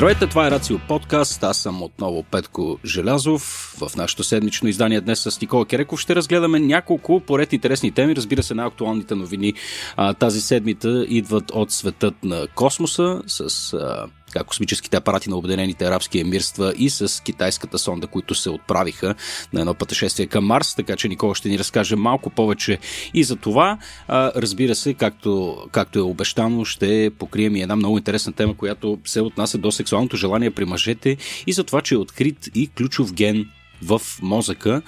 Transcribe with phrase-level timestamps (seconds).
[0.00, 1.42] Здравейте, това е Рацио подкаст.
[1.42, 3.74] Аз съм отново Петко Желязов.
[3.78, 8.16] В нашето седмично издание днес с Никола Кереков ще разгледаме няколко поред интересни теми.
[8.16, 9.54] Разбира се, най-актуалните новини
[9.96, 14.06] а, тази седмица идват от светът на космоса с а,
[14.46, 19.14] космическите апарати на Обединените арабски емирства и с китайската сонда, които се отправиха
[19.52, 22.78] на едно пътешествие към Марс, така че Никола ще ни разкаже малко повече
[23.14, 23.78] и за това.
[24.08, 29.20] Разбира се, както, както е обещано, ще покрием и една много интересна тема, която се
[29.20, 33.46] отнася до сексуалното желание при мъжете и за това, че е открит и ключов ген
[33.82, 34.82] в мозъка,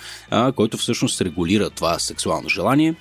[0.57, 2.95] който всъщност регулира това сексуално желание.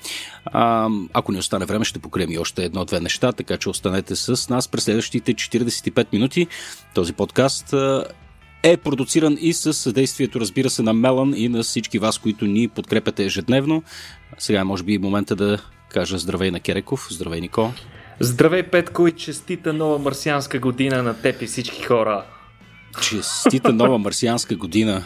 [0.45, 4.49] А, ако ни остане време, ще покрием и още едно-две неща, така че останете с
[4.49, 6.47] нас през следващите 45 минути.
[6.93, 7.73] Този подкаст
[8.63, 12.67] е продуциран и с съдействието, разбира се, на Мелан и на всички вас, които ни
[12.67, 13.83] подкрепяте ежедневно.
[14.37, 17.07] Сега е, може би, момента да кажа здравей на Кереков.
[17.11, 17.73] Здравей, Нико.
[18.19, 22.23] Здравей, Петко, и честита нова марсианска година на теб и всички хора.
[23.01, 25.03] Честита нова марсианска година.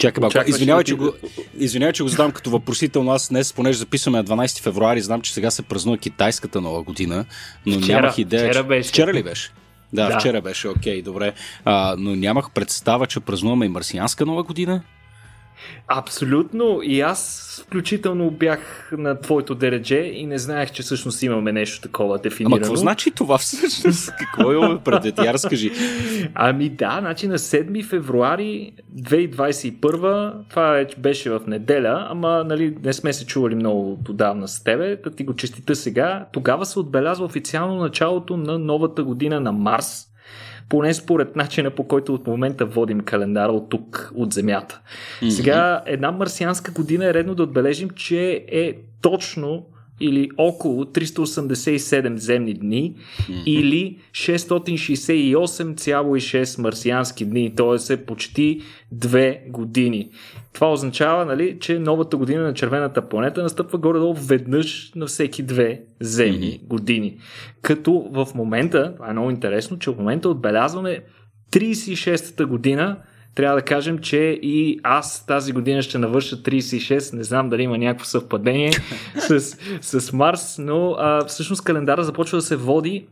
[0.00, 0.38] Чакай малко.
[0.46, 1.12] Извинявай, че го,
[1.58, 3.12] извинявай, че го задам като въпросително.
[3.12, 7.24] Аз днес, понеже записваме на 12 февруари, знам, че сега се празнува китайската нова година,
[7.66, 8.50] но вчера, нямах идея.
[8.50, 8.88] Вчера беше.
[8.88, 9.52] Вчера ли беше?
[9.92, 10.18] Да, да.
[10.18, 11.32] вчера беше, окей, добре.
[11.64, 14.82] А, но нямах представа, че празнуваме и марсианска нова година.
[15.88, 16.80] Абсолютно.
[16.82, 22.18] И аз включително бях на твоето дередже и не знаех, че всъщност имаме нещо такова
[22.18, 22.56] дефинирано.
[22.56, 24.12] Ама какво значи това всъщност?
[24.18, 25.72] Какво е пред Я разкажи.
[26.34, 33.12] Ами да, значи на 7 февруари 2021, това беше в неделя, ама нали, не сме
[33.12, 36.26] се чували много отдавна с тебе, да ти го честита сега.
[36.32, 40.09] Тогава се отбелязва официално началото на новата година на Марс,
[40.70, 44.80] поне според начина по който от момента водим календара от тук, от Земята.
[45.22, 45.28] Mm-hmm.
[45.28, 49.66] Сега една марсианска година е редно да отбележим, че е точно
[50.00, 53.44] или около 387 земни дни mm-hmm.
[53.44, 57.92] или 668,6 марсиански дни, т.е.
[57.92, 58.60] е почти
[58.94, 60.10] 2 години.
[60.52, 65.82] Това означава, нали, че новата година на червената планета настъпва горе-долу веднъж на всеки две
[66.00, 66.66] земни mm-hmm.
[66.66, 67.18] години.
[67.62, 71.00] Като в момента, това е много интересно, че в момента отбелязваме
[71.52, 72.96] 36-та година
[73.34, 77.12] трябва да кажем, че и аз тази година ще навърша 36.
[77.16, 78.72] Не знам дали има някакво съвпадение
[79.18, 79.40] с,
[79.80, 83.06] с Марс, но а, всъщност календара започва да се води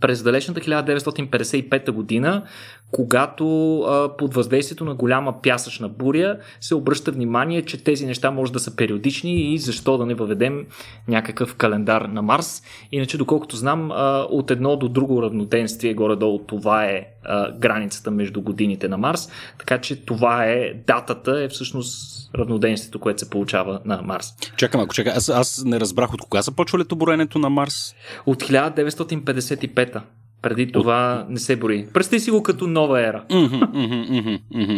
[0.00, 2.42] през далечната 1955 година,
[2.90, 8.52] когато а, под въздействието на голяма пясъчна буря се обръща внимание, че тези неща може
[8.52, 10.66] да са периодични и защо да не въведем
[11.08, 12.62] някакъв календар на Марс.
[12.92, 18.42] Иначе, доколкото знам, а, от едно до друго равноденствие, горе-долу това е а, границата между
[18.42, 24.02] годините на Марс, така че това е датата, е всъщност равноденствието, което се получава на
[24.02, 24.34] Марс.
[24.56, 27.94] Чакам, ако чакай, аз, аз не разбрах от кога започва летоброенето на Марс?
[28.26, 30.00] От 1955
[30.48, 31.30] преди това От...
[31.30, 31.86] не се брои.
[31.92, 33.24] Представи си го като нова ера.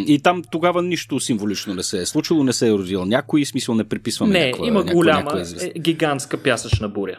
[0.07, 3.75] И там тогава нищо символично не се е случило, не се е родил някой, смисъл
[3.75, 7.17] не приписваме Не, някаква, има някаква, голяма, някаква е, гигантска пясъчна буря.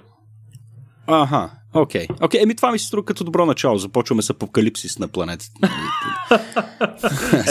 [1.07, 2.07] Аха, окей.
[2.07, 2.19] Okay.
[2.19, 2.43] okay.
[2.43, 3.77] Еми това ми се струва като добро начало.
[3.77, 5.51] Започваме с апокалипсис на планетата.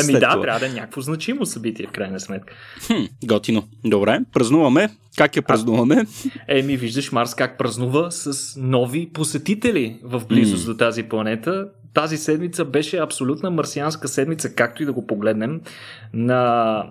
[0.02, 0.42] Еми да, това.
[0.42, 2.54] трябва да е някакво значимо събитие в крайна сметка.
[2.86, 3.68] Хм, готино.
[3.84, 4.88] Добре, празнуваме.
[5.16, 6.06] Как я празнуваме?
[6.48, 10.66] Еми, виждаш Марс как празнува с нови посетители в близост mm.
[10.66, 11.68] до тази планета.
[11.94, 15.60] Тази седмица беше абсолютна марсианска седмица, както и да го погледнем.
[16.12, 16.84] На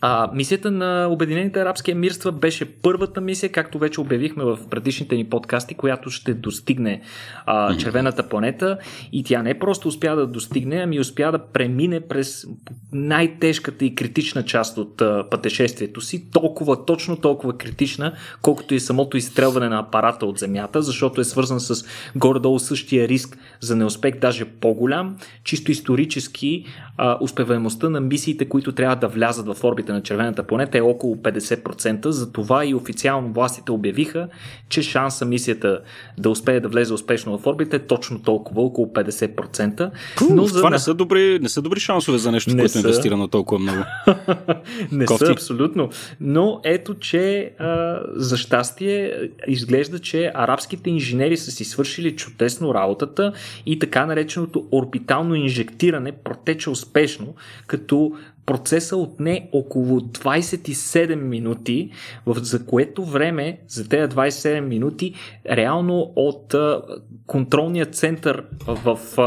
[0.00, 5.24] а, мисията на Обединените арабски емирства беше първата мисия, както вече обявихме в предишните ни
[5.24, 7.00] подкасти, която ще достигне
[7.46, 8.78] а, червената планета.
[9.12, 12.46] И тя не просто успя да достигне, ами успя да премине през
[12.92, 19.16] най-тежката и критична част от а, пътешествието си, толкова, точно толкова критична, колкото и самото
[19.16, 21.84] изстрелване на апарата от Земята, защото е свързан с
[22.16, 26.64] горе-долу същия риск за неуспех, даже по-голям, чисто исторически
[26.96, 31.16] а, успеваемостта на мисиите, които трябва да влязат в орбита на червената планета е около
[31.16, 32.08] 50%.
[32.08, 34.28] Затова и официално властите обявиха,
[34.68, 35.80] че шанса мисията
[36.18, 39.90] да успее да влезе успешно в орбита е точно толкова, около 50%.
[40.16, 40.58] Пу, Но за...
[40.58, 42.78] Това не са, добри, не са добри шансове за нещо, не което са...
[42.78, 43.78] инвестирано толкова много.
[44.92, 45.26] не Кофти.
[45.26, 45.90] са, абсолютно.
[46.20, 49.12] Но ето, че а, за щастие
[49.48, 53.32] изглежда, че арабските инженери са си свършили чудесно работата
[53.66, 57.34] и така нареченото орбитално инжектиране протече успешно,
[57.66, 58.12] като
[58.46, 61.90] процеса отне около 27 минути,
[62.26, 65.14] за което време, за тези 27 минути,
[65.50, 66.82] реално от а,
[67.26, 69.22] контролния център в, а,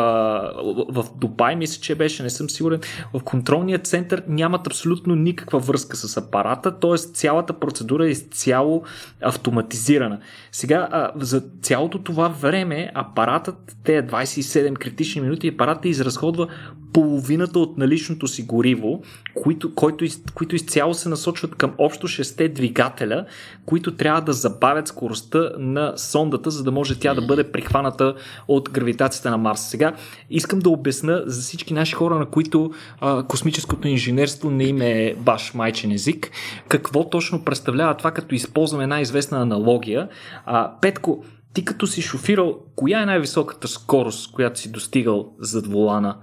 [0.90, 2.80] в Дубай, мисля, че беше, не съм сигурен,
[3.14, 6.98] в контролния център нямат абсолютно никаква връзка с апарата, т.е.
[6.98, 8.84] цялата процедура е изцяло
[9.22, 10.20] автоматизирана.
[10.52, 16.48] Сега, а, за цялото това време, апаратът, тези 27 критични минути, апаратът изразходва
[16.94, 19.02] половината от наличното си гориво,
[19.34, 23.26] които, които, из, които изцяло се насочват към общо 6 двигателя,
[23.66, 28.16] които трябва да забавят скоростта на сондата, за да може тя да бъде прихваната
[28.48, 29.62] от гравитацията на Марс.
[29.62, 29.94] Сега
[30.30, 32.72] искам да обясна за всички наши хора, на които
[33.02, 36.32] а, космическото инженерство не им е баш майчен език,
[36.68, 40.10] какво точно представлява това, като използваме една известна аналогия.
[40.46, 41.24] А, Петко,
[41.54, 46.18] ти като си шофирал, коя е най-високата скорост, която си достигал зад волана?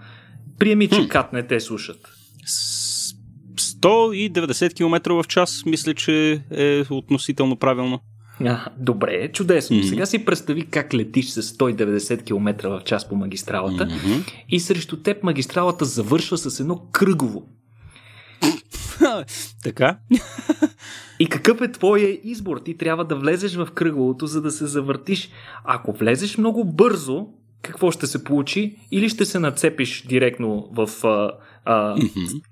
[0.59, 1.09] Приеми, че хм.
[1.09, 2.16] кат не те слушат.
[2.47, 8.01] 190 км в час, мисля, че е относително правилно.
[8.41, 9.77] А, добре, чудесно.
[9.77, 9.89] Mm-hmm.
[9.89, 14.45] Сега си представи как летиш с 190 км в час по магистралата mm-hmm.
[14.49, 17.47] и срещу теб магистралата завършва с едно кръгово.
[19.63, 19.99] така.
[21.19, 22.59] и какъв е твоя избор?
[22.59, 25.31] Ти трябва да влезеш в кръговото, за да се завъртиш.
[25.65, 27.27] Ако влезеш много бързо,
[27.63, 28.77] какво ще се получи?
[28.91, 31.31] Или ще се нацепиш директно в а,
[31.67, 32.43] а, mm-hmm.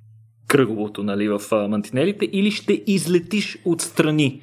[0.47, 4.41] кръговото, нали, в а, мантинелите, или ще излетиш отстрани.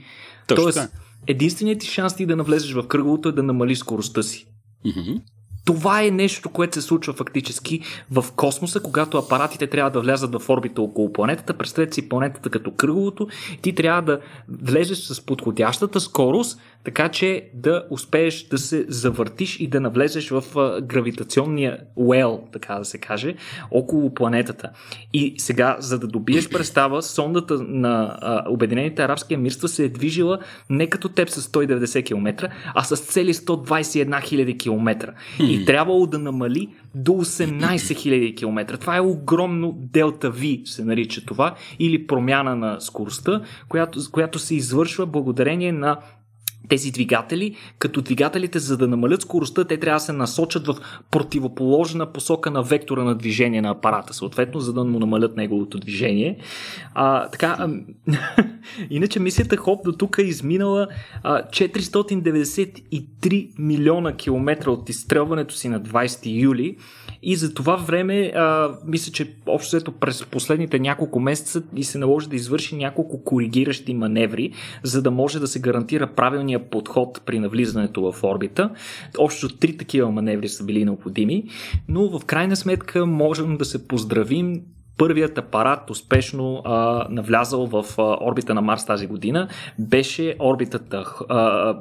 [0.48, 0.90] Точно Тоест,
[1.28, 4.48] единственият ти шанс ти да навлезеш в кръговото е да намалиш скоростта си.
[4.86, 5.22] Mm-hmm.
[5.66, 7.82] Това е нещо, което се случва фактически
[8.12, 11.58] в космоса, когато апаратите трябва да влязат в орбита около планетата.
[11.58, 13.28] Представете си планетата като кръговото.
[13.62, 19.68] Ти трябва да влезеш с подходящата скорост, така че да успееш да се завъртиш и
[19.68, 20.44] да навлезеш в
[20.82, 23.36] гравитационния уел, така да се каже,
[23.72, 24.70] около планетата.
[25.14, 30.40] И сега, за да добиеш представа, сондата на а, Обединените арабски емирства се е движила
[30.70, 35.14] не като теб с 190 км, а с цели 121 000 км.
[35.40, 38.78] И трябвало да намали до 18 000 км.
[38.78, 44.56] Това е огромно делта V, се нарича това, или промяна на скоростта, която, която се
[44.56, 45.98] извършва благодарение на
[46.70, 50.76] тези двигатели, като двигателите, за да намалят скоростта, те трябва да се насочат в
[51.12, 56.38] противоположна посока на вектора на движение на апарата, съответно, за да му намалят неговото движение.
[56.94, 57.70] А, така,
[58.90, 60.88] иначе мисията Хоп до тук е изминала
[61.24, 66.78] а, 493 милиона километра от изстрелването си на 20 юли
[67.24, 71.98] и за това време, а, мисля, че общо взето през последните няколко месеца и се
[71.98, 74.52] наложи да извърши няколко коригиращи маневри,
[74.84, 78.70] за да може да се гарантира правилния подход при навлизането в орбита.
[79.18, 81.44] Общо три такива маневри са били необходими,
[81.88, 84.62] но в крайна сметка можем да се поздравим
[85.02, 89.48] първият апарат успешно а, навлязал в а, орбита на Марс тази година
[89.80, 91.76] беше орбитата, а,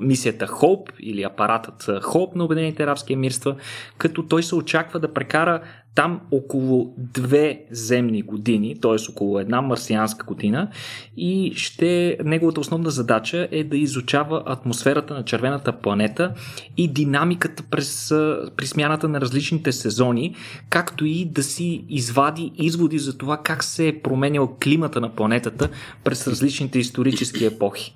[0.00, 3.56] мисията Хоп или апаратът Хоп на Обединените арабски емирства,
[3.98, 5.60] като той се очаква да прекара
[5.94, 9.10] там около две земни години, т.е.
[9.10, 10.68] около една марсианска година
[11.16, 16.34] и ще, неговата основна задача е да изучава атмосферата на червената планета
[16.76, 18.08] и динамиката през,
[18.56, 20.34] при смяната на различните сезони,
[20.70, 25.68] както и да си извади изводи за това как се е променял климата на планетата
[26.04, 27.94] през различните исторически епохи.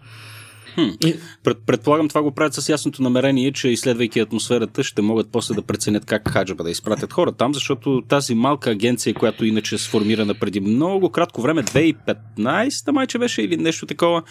[0.75, 0.91] Хм.
[1.07, 1.15] И...
[1.45, 5.63] Пред, предполагам това го правят с ясното намерение, че изследвайки атмосферата ще могат после да
[5.63, 10.35] преценят как хаджаба да изпратят хора там, защото тази малка агенция, която иначе е сформирана
[10.35, 14.23] преди много кратко време, 2015 майче беше или нещо такова,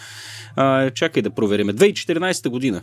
[0.56, 2.82] а, чакай да провериме, 2014 година.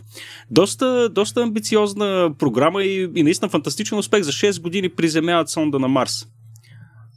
[0.50, 4.22] Доста, доста амбициозна програма и, и наистина фантастичен успех.
[4.22, 6.26] За 6 години приземяват сонда на Марс.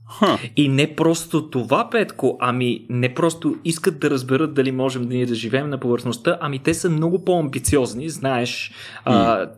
[0.09, 0.37] Ха.
[0.55, 5.25] И не просто това, Петко, ами не просто искат да разберат дали можем да ни
[5.25, 9.01] да живеем на повърхността, ами те са много по-амбициозни, знаеш, mm.
[9.05, 9.49] а,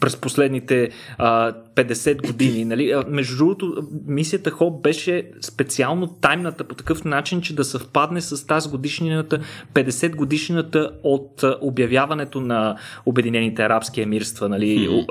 [0.00, 2.64] през последните а, 50 години.
[2.64, 2.94] Нали?
[3.08, 8.68] Между другото, мисията Хоп беше специално таймната по такъв начин, че да съвпадне с тази
[8.68, 9.40] годишнината,
[9.74, 12.76] 50 годишнината от обявяването на
[13.06, 14.48] Обединените арабски емирства.
[14.48, 15.06] Нали?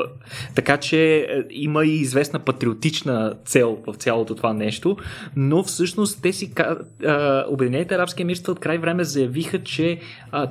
[0.56, 4.98] Така че е, има и известна патриотична цел в цялото това нещо
[5.36, 6.54] но всъщност те си,
[7.50, 10.00] Обединените арабски емирства от край време заявиха, че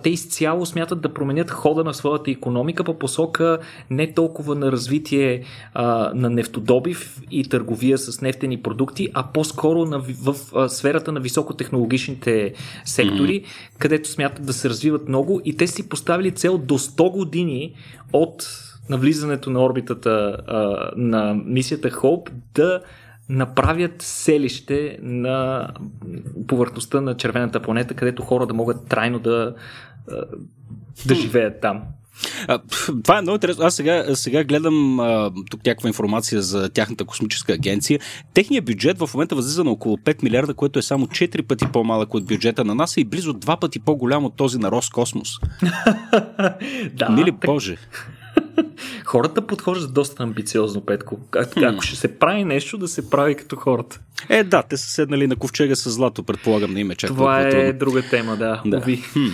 [0.02, 3.58] те изцяло смятат да променят хода на своята економика по посока
[3.90, 9.98] не толкова на развитие а, на нефтодобив и търговия с нефтени продукти, а по-скоро на,
[9.98, 12.54] в, в сферата на високотехнологичните
[12.84, 13.78] сектори, mm-hmm.
[13.78, 17.74] където смятат да се развиват много и те си поставили цел до 100 години
[18.12, 18.46] от
[18.88, 22.80] навлизането на орбитата а, на мисията Хоп да
[23.28, 25.68] направят селище на
[26.46, 29.54] повърхността на червената планета, където хора да могат трайно да,
[31.06, 31.82] да живеят там.
[32.48, 32.58] А,
[33.02, 33.64] това е много интересно.
[33.64, 38.00] Аз сега, сега гледам а, тук някаква информация за тяхната космическа агенция.
[38.34, 42.14] Техният бюджет в момента възлиза на около 5 милиарда, което е само 4 пъти по-малък
[42.14, 45.28] от бюджета на НАСА и близо 2 пъти по-голям от този на Роскосмос.
[46.92, 47.46] да, Мили так...
[47.46, 47.76] Боже.
[49.04, 51.18] Хората подхождат доста амбициозно, Петко.
[51.30, 51.72] Hmm.
[51.72, 54.00] ако ще се прави нещо, да се прави като хората.
[54.28, 56.94] Е, да, те са седнали на ковчега с злато, предполагам, на име.
[56.94, 58.62] Това е друга тема, да.
[58.66, 58.80] да.
[58.80, 59.26] Хм.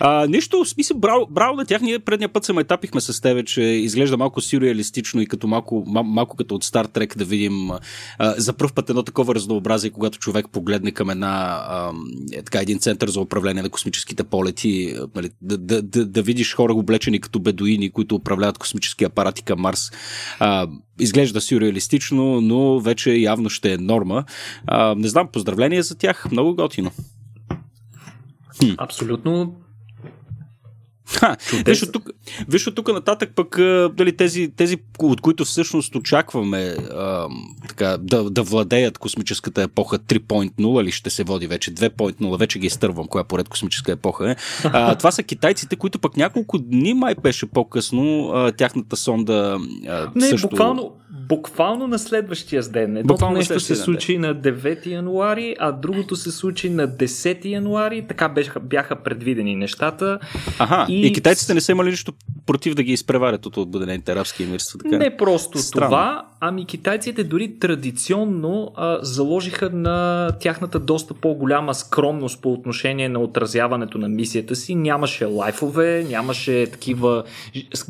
[0.00, 1.80] А, нищо, в смисъл, браво, браво на тях.
[1.80, 6.02] Ние предния път се майтапихме с тебе, че изглежда малко сюрреалистично и като малко, мал,
[6.02, 7.80] малко като от Star Trek да видим а,
[8.18, 11.92] за първ път едно такова разнообразие, когато човек погледне към една, а,
[12.32, 16.54] е, така, един център за управление на космическите полети, нали, да, да, да, да видиш
[16.54, 19.90] хора облечени като бедуини, които управляват космически апарати към Марс.
[20.38, 20.68] А,
[21.00, 24.24] изглежда сюрреалистично, но вече явно ще е норма.
[24.66, 26.90] А, не знам, поздравления за тях, много готино.
[28.78, 29.54] Абсолютно
[31.08, 31.36] Ха,
[31.66, 32.10] виж, от тук,
[32.48, 33.56] виж от тук нататък пък
[33.94, 37.28] дали, тези, тези, от които всъщност очакваме а,
[37.68, 42.66] така, да, да владеят космическата епоха 3.0 или ще се води вече 2.0, вече ги
[42.66, 44.36] изтървам коя поред космическа епоха е.
[44.64, 49.58] А, това са китайците, които пък няколко дни май беше по-късно а, тяхната сонда
[49.88, 50.48] а, Не, също...
[50.48, 50.92] буквално,
[51.28, 52.96] буквално на следващия ден.
[52.96, 54.20] Едното буквално нещо се случи ден.
[54.20, 58.06] на 9 януари, а другото се случи на 10 януари.
[58.08, 60.18] Така бяха, бяха предвидени нещата.
[60.58, 61.06] Ага, и...
[61.06, 62.12] и китайците не са имали нищо
[62.46, 64.78] против да ги изпреварят от Обединените арабски емирства.
[64.78, 64.98] Така?
[64.98, 65.86] Не просто Странно.
[65.86, 73.20] това, ами китайците дори традиционно а, заложиха на тяхната доста по-голяма скромност по отношение на
[73.20, 74.74] отразяването на мисията си.
[74.74, 77.24] Нямаше лайфове, нямаше такива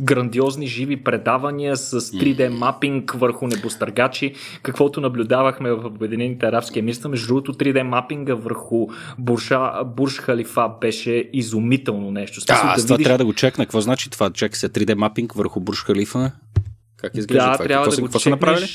[0.01, 7.11] грандиозни живи предавания с 3D мапинг върху небостъргачи, каквото наблюдавахме в Обединените арабски емирства.
[7.11, 8.87] Между другото, 3D мапинга върху
[9.19, 12.41] Бурша, Бурш Халифа беше изумително нещо.
[12.41, 13.05] Смисъл, а, да аз това видиш...
[13.05, 13.65] трябва да го чекна.
[13.65, 14.31] Какво значи това?
[14.31, 16.33] Чакай се, 3D мапинг върху Бурш Халифа?
[16.97, 17.67] Как изглежда да, това?
[17.67, 18.69] Трябва какво, да какво са направили?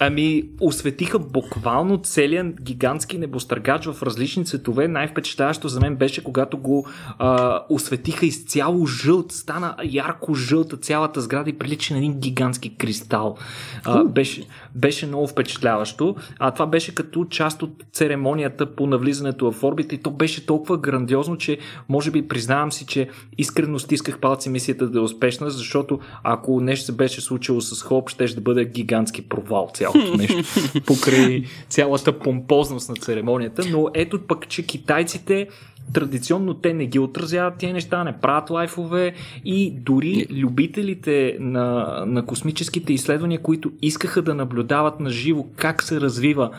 [0.00, 4.88] Ами, осветиха буквално целият гигантски небостъргач в различни цветове.
[4.88, 6.86] Най-впечатляващо за мен беше, когато го
[7.18, 9.32] а, осветиха изцяло жълт.
[9.32, 13.36] Стана ярко жълта цялата сграда и прилича на един гигантски кристал.
[13.84, 14.42] А, беше,
[14.74, 16.16] беше много впечатляващо.
[16.38, 20.78] А това беше като част от церемонията по навлизането в орбита и то беше толкова
[20.78, 21.58] грандиозно, че
[21.88, 23.08] може би признавам си, че
[23.38, 28.10] искрено стисках палци мисията да е успешна, защото ако нещо се беше случило с Хоп,
[28.10, 30.42] ще да бъде гигантски провал цялото нещо,
[30.86, 35.48] покрай цялата помпозност на церемонията, но ето пък, че китайците
[35.92, 39.14] традиционно те не ги отразяват тия неща, не правят лайфове.
[39.44, 46.00] И дори любителите на, на космическите изследвания, които искаха да наблюдават на живо как се
[46.00, 46.50] развива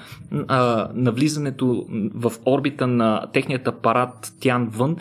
[0.48, 4.98] а, навлизането в орбита на техният апарат Тян Вън,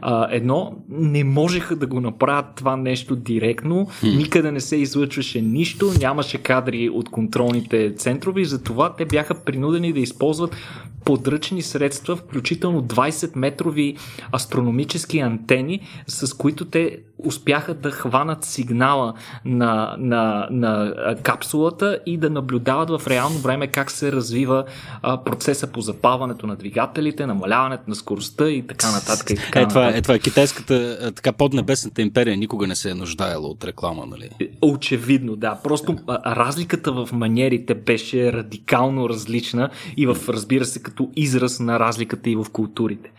[0.00, 5.92] а, едно, не можеха да го направят това нещо директно, никъде не се излъчваше нищо,
[6.00, 10.56] нямаше кадри от контролните центрове и затова те бяха принудени да използват
[11.04, 13.96] подръчни средства, включително 20 метрови
[14.34, 22.30] астрономически антени, с които те успяха да хванат сигнала на, на, на капсулата и да
[22.30, 24.64] наблюдават в реално време как се развива
[25.02, 29.30] а, процеса по запаването на двигателите, намаляването на скоростта и така нататък.
[29.30, 32.94] И така е, това, е, това е китайската, така поднебесната империя никога не се е
[32.94, 34.30] нуждаела от реклама, нали?
[34.62, 35.60] Очевидно, да.
[35.64, 41.80] Просто а, разликата в маниерите беше радикално различна и в, разбира се, като израз на
[41.80, 43.10] разликата и в културите.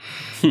[0.41, 0.47] Хм.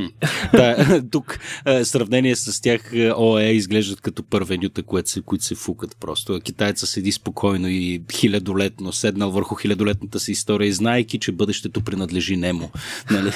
[0.53, 1.39] Да, тук
[1.83, 2.93] сравнение с тях
[3.39, 6.41] ОЕ изглеждат като първенюта, които се, които се фукат просто.
[6.41, 12.37] Китайца седи спокойно и хилядолетно, седнал върху хилядолетната си история и знаеки, че бъдещето принадлежи
[12.37, 12.71] нему.
[13.11, 13.31] Нали?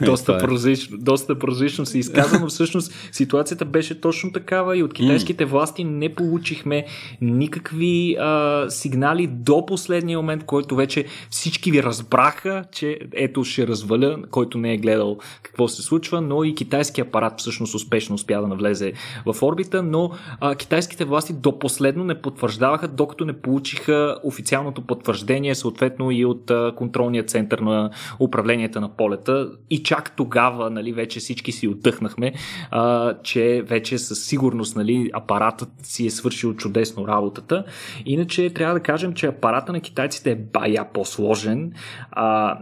[0.06, 4.94] доста, е, прозично, доста прозично се изказва, но всъщност ситуацията беше точно такава и от
[4.94, 6.86] китайските власти не получихме
[7.20, 14.18] никакви а, сигнали до последния момент, който вече всички ви разбраха, че ето ще разваля,
[14.30, 18.46] който не е гледал какво се случва, но и китайски апарат всъщност успешно успя да
[18.46, 18.92] навлезе
[19.26, 20.10] в орбита, но
[20.40, 26.50] а, китайските власти до последно не потвърждаваха, докато не получиха официалното потвърждение, съответно и от
[26.50, 29.48] а, контролния център на управлението на полета.
[29.70, 32.32] И чак тогава, нали, вече всички си отдъхнахме,
[32.70, 37.64] а, че вече със сигурност нали, апаратът си е свършил чудесно работата.
[38.06, 41.72] Иначе трябва да кажем, че апарата на китайците е бая по-сложен.
[42.10, 42.58] А,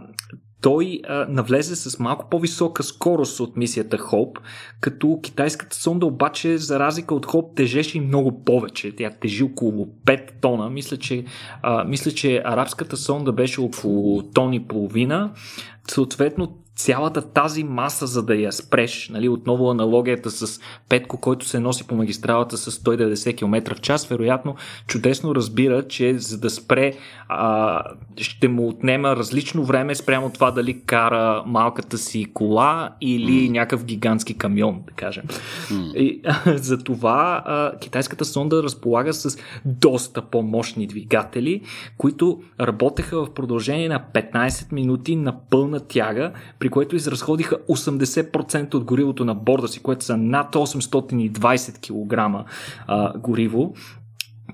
[0.61, 4.39] той а, навлезе с малко по-висока скорост от мисията Хоп,
[4.81, 8.95] като китайската сонда обаче, за разлика от Хоп, тежеше и много повече.
[8.95, 10.69] Тя тежи около 5 тона.
[10.69, 11.25] Мисля, че,
[11.61, 15.31] а, мисля, че арабската сонда беше около тон и половина.
[15.87, 20.59] Съответно, цялата тази маса, за да я спреш, нали, отново аналогията с
[20.89, 24.55] Петко, който се носи по магистралата с 190 км в час, вероятно
[24.87, 26.93] чудесно разбира, че за да спре
[27.29, 27.83] а,
[28.17, 33.51] ще му отнема различно време спрямо това дали кара малката си кола или mm.
[33.51, 35.23] някакъв гигантски камион, да кажем.
[35.27, 35.93] Mm.
[35.93, 41.61] И, а, за това а, китайската сонда разполага с доста по-мощни двигатели,
[41.97, 48.83] които работеха в продължение на 15 минути на пълна тяга, при което изразходиха 80% от
[48.83, 52.47] горивото на борда си, което са над 820 кг
[52.87, 53.73] а, гориво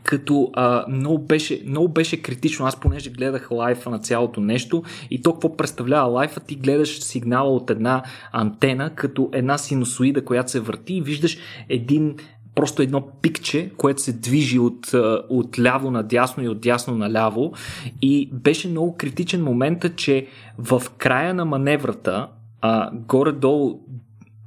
[0.04, 2.66] като а, много, беше, много беше критично.
[2.66, 7.56] Аз понеже гледах лайфа на цялото нещо и то какво представлява лайфа, ти гледаш сигнала
[7.56, 11.38] от една антена, като една синусоида, която се върти и виждаш
[11.70, 12.16] един
[12.58, 14.94] просто едно пикче, което се движи от,
[15.30, 17.54] от ляво на дясно и от дясно на ляво.
[18.02, 22.28] И беше много критичен момента, че в края на маневрата,
[22.62, 23.80] а, горе-долу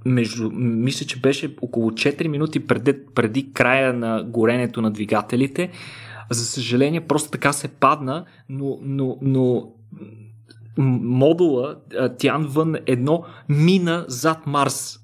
[0.04, 5.70] между, мисля, че беше около 4 минути преди, преди края на горенето на двигателите.
[6.30, 9.72] За съжаление, просто така се падна, но, но, но
[10.78, 11.76] модула
[12.18, 14.99] Тянвън едно мина зад Марс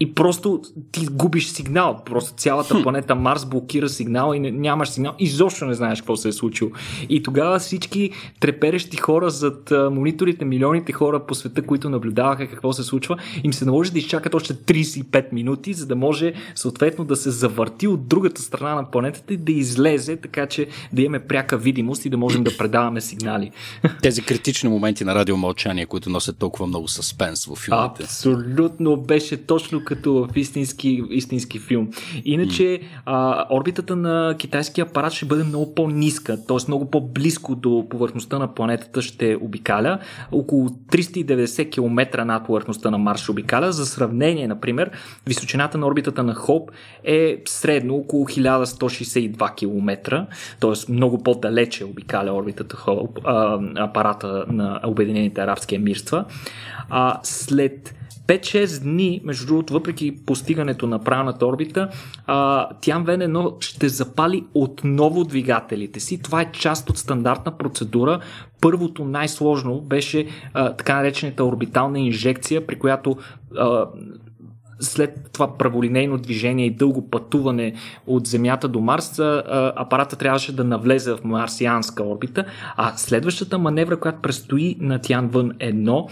[0.00, 0.62] и просто
[0.92, 2.02] ти губиш сигнал.
[2.04, 5.14] Просто цялата планета Марс блокира сигнал и нямаш сигнал.
[5.18, 6.70] Изобщо не знаеш какво се е случило.
[7.08, 8.10] И тогава всички
[8.40, 13.64] треперещи хора зад мониторите, милионите хора по света, които наблюдаваха какво се случва, им се
[13.64, 18.42] наложи да изчакат още 35 минути, за да може съответно да се завърти от другата
[18.42, 22.44] страна на планетата и да излезе, така че да имаме пряка видимост и да можем
[22.44, 23.50] да предаваме сигнали.
[24.02, 28.02] Тези критични моменти на радиомълчание, които носят толкова много съспенс в филмите.
[28.02, 31.88] Абсолютно беше точно като в истински, истински филм.
[32.24, 36.56] Иначе а, орбитата на китайския апарат ще бъде много по-ниска, т.е.
[36.68, 39.98] много по-близко до повърхността на планетата ще обикаля.
[40.32, 43.72] Около 390 км над повърхността на Марс ще обикаля.
[43.72, 44.90] За сравнение, например,
[45.26, 46.70] височината на орбитата на Хоп
[47.04, 50.26] е средно около 1162 км,
[50.60, 50.92] т.е.
[50.92, 53.18] много по-далече обикаля орбитата Хоп,
[53.76, 56.24] апарата на Обединените арабски емирства.
[56.90, 57.94] А след
[58.26, 61.88] 5-6 дни, между другото, въпреки постигането на правилната орбита,
[62.80, 66.22] Тянвен 1 ще запали отново двигателите си.
[66.22, 68.20] Това е част от стандартна процедура.
[68.60, 73.16] Първото най-сложно беше а, така наречената орбитална инжекция, при която
[73.56, 73.84] а,
[74.80, 77.74] след това праволинейно движение и дълго пътуване
[78.06, 79.18] от Земята до Марс,
[79.76, 82.44] апарата трябваше да навлезе в марсианска орбита,
[82.76, 86.08] а следващата маневра, която предстои на Тянвън 1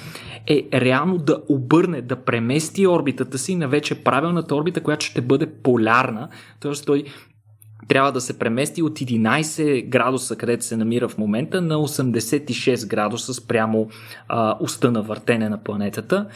[0.46, 5.46] е реално да обърне, да премести орбитата си на вече правилната орбита, която ще бъде
[5.46, 6.28] полярна,
[6.60, 6.72] т.е.
[6.86, 7.04] той
[7.88, 13.34] трябва да се премести от 11 градуса, където се намира в момента, на 86 градуса
[13.34, 13.88] спрямо
[14.28, 16.26] а, уста на въртене на планетата.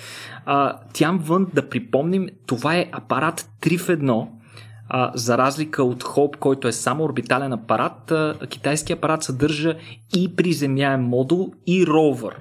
[0.47, 4.27] А, тям вън, да припомним, това е апарат 3 в 1,
[4.89, 8.35] а, за разлика от Хоп, който е само орбитален апарат, а,
[8.91, 9.77] апарат съдържа
[10.17, 12.37] и приземяем модул, и ровър.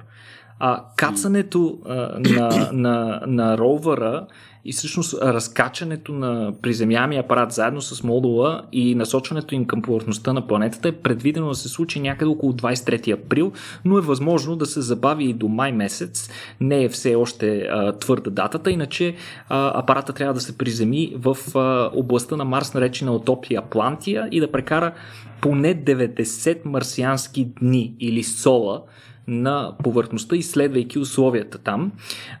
[0.60, 4.26] А, кацането а, на, на, на ровъра
[4.64, 10.46] и всъщност разкачането на приземяемия апарат заедно с модула и насочването им към повърхността на
[10.46, 13.52] планетата е предвидено да се случи някъде около 23 април,
[13.84, 16.30] но е възможно да се забави и до май месец.
[16.60, 19.14] Не е все още а, твърда датата, иначе
[19.48, 24.40] а, апарата трябва да се приземи в а, областта на Марс, наречена Отопия Атлантия и
[24.40, 24.92] да прекара
[25.40, 28.82] поне 90 марсиански дни или сола
[29.28, 31.92] на повърхността, изследвайки условията там.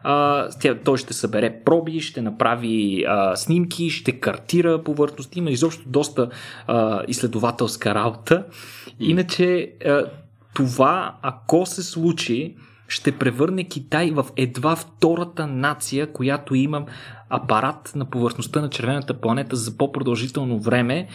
[0.02, 5.36] А, тя, той ще събере проби, ще направи а, снимки, ще картира повърхност.
[5.36, 6.30] Има изобщо доста
[6.66, 8.44] а, изследователска работа.
[9.00, 10.04] Иначе а,
[10.54, 12.56] това, ако се случи,
[12.88, 16.84] ще превърне Китай в едва втората нация, която има
[17.30, 21.08] апарат на повърхността на червената планета за по-продължително време.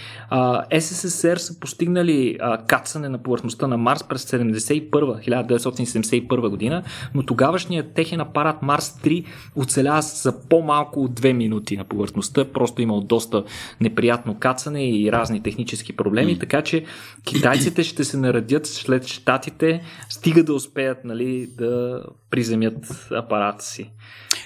[0.80, 8.22] СССР са постигнали кацане на повърхността на Марс през 71, 1971 година, но тогавашният техен
[8.22, 12.46] апарат Марс 3 оцелява за по-малко от 2 минути на повърхността.
[12.46, 13.44] Просто имал доста
[13.82, 16.86] неприятно кацане и разни технически проблеми, така че
[17.24, 22.02] китайците ще се наредят след щатите, стига да успеят нали, да
[22.34, 23.92] приземят апарата си.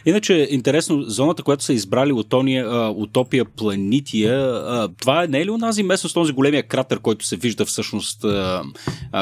[0.06, 4.54] Иначе, интересно, зоната, която са избрали от ония, Утопия Планития,
[5.00, 8.26] това не е ли онази местност, този големия кратер, който се вижда всъщност,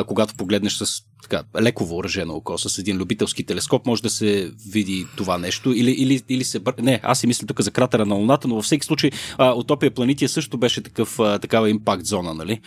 [0.05, 5.05] когато погледнеш с така, леко въоръжено око с един любителски телескоп може да се види
[5.17, 6.61] това нещо или, или, или се...
[6.81, 9.91] Не, аз си мисля тук за кратера на Луната, но във всеки случай а, Утопия
[9.91, 12.61] Планития също беше такъв, а, такава импакт зона, нали?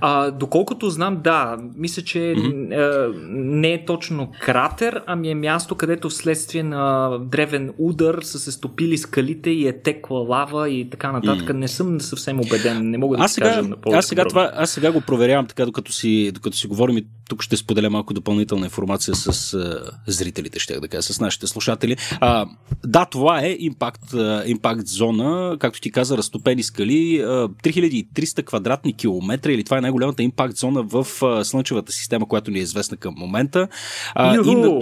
[0.00, 1.56] А, доколкото знам, да.
[1.76, 2.74] Мисля, че mm-hmm.
[2.74, 8.52] а, не е точно кратер, ами е място, където вследствие на древен удар са се
[8.52, 11.48] стопили скалите и е текла лава и така нататък.
[11.48, 11.52] Mm-hmm.
[11.52, 14.70] Не съм съвсем убеден, не мога да аз сега, кажа на аз сега, това, аз
[14.70, 18.66] сега го проверявам така, докато си, докато си говорим и тук ще споделя малко допълнителна
[18.66, 21.96] информация с а, зрителите, ще да кажа, с нашите слушатели.
[22.20, 22.46] А,
[22.86, 24.14] да, това е импакт,
[24.46, 30.22] импакт зона, както ти каза, разтопени скали, а, 3300 квадратни километра, или това е най-голямата
[30.22, 33.68] импакт зона в а, Слънчевата система, която ни е известна към момента.
[34.14, 34.80] А, и на,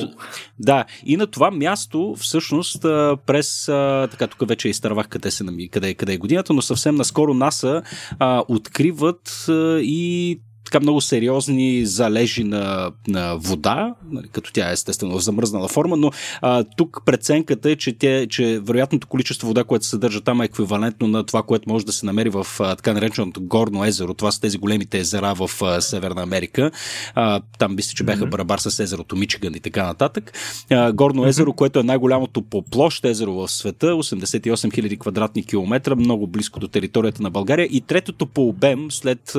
[0.59, 2.83] да, и на това място, всъщност,
[3.27, 3.65] през,
[4.11, 7.83] така тук вече изтървах къде, се, къде, къде е годината, но съвсем наскоро НАСА
[8.19, 10.41] а, откриват а, и
[10.75, 15.97] така много сериозни залежи на, на вода, нали, като тя е естествено в замръзнала форма,
[15.97, 16.11] но
[16.43, 20.45] а, тук преценката е, че, те, че вероятното количество вода, което се съдържа там е
[20.45, 24.15] еквивалентно на това, което може да се намери в а, така нареченото Горно езеро.
[24.15, 26.71] Това са тези големите езера в а, Северна Америка.
[27.15, 30.33] А, там мисля, че бяха барабар с езерото Мичиган и така нататък.
[30.71, 35.95] А, Горно езеро, което е най-голямото по площ езеро в света, 88 000 квадратни километра,
[35.95, 39.37] много близко до територията на България и третото по обем след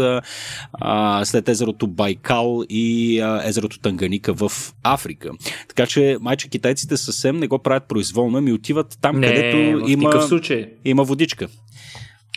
[0.82, 4.52] а, след езерото Байкал и а, езерото Танганика в
[4.84, 5.32] Африка.
[5.68, 9.58] Така че майче китайците съвсем не го правят произволно, ми отиват там, не, където
[9.88, 10.70] има, случай.
[10.86, 11.48] има водичка.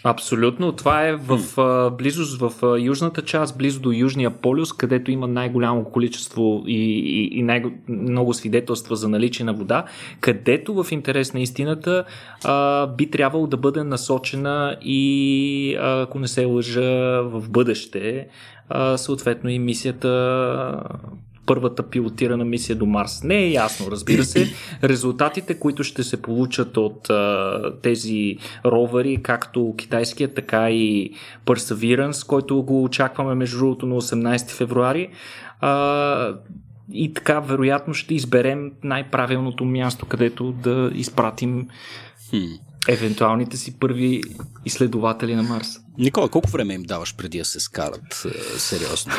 [0.05, 0.73] Абсолютно.
[0.73, 6.65] Това е в близост в южната част, близо до Южния полюс, където има най-голямо количество
[6.67, 9.85] и, и, и най-много свидетелства за наличие на вода,
[10.21, 12.05] където в интерес на истината
[12.45, 18.29] а, би трябвало да бъде насочена и, ако не се лъжа, в бъдеще
[18.69, 20.83] а, съответно и мисията
[21.49, 23.23] първата пилотирана мисия до Марс.
[23.23, 24.53] Не е ясно, разбира се.
[24.85, 31.13] Резултатите, които ще се получат от а, тези ровери, както китайския, така и
[31.47, 35.09] Perseverance, който го очакваме между другото на 18 февруари,
[35.61, 36.35] а,
[36.93, 41.69] и така вероятно ще изберем най-правилното място, където да изпратим
[42.89, 44.23] евентуалните си първи
[44.65, 45.69] изследователи на Марс.
[45.99, 49.13] Никола, колко време им даваш преди да се скарат е, сериозно?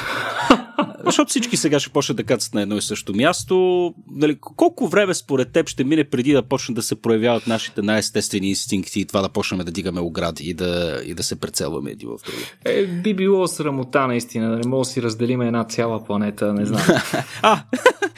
[1.05, 3.93] Защото всички сега ще почнат да кацат на едно и също място.
[4.11, 8.49] Нали, колко време според теб ще мине преди да почнат да се проявяват нашите най-естествени
[8.49, 12.09] инстинкти и това да почнем да дигаме огради и да, и да се прецелваме един
[12.09, 12.43] в други?
[12.65, 16.81] Е, би било срамота наистина, не мога да си разделим една цяла планета, не знам.
[17.41, 17.63] а!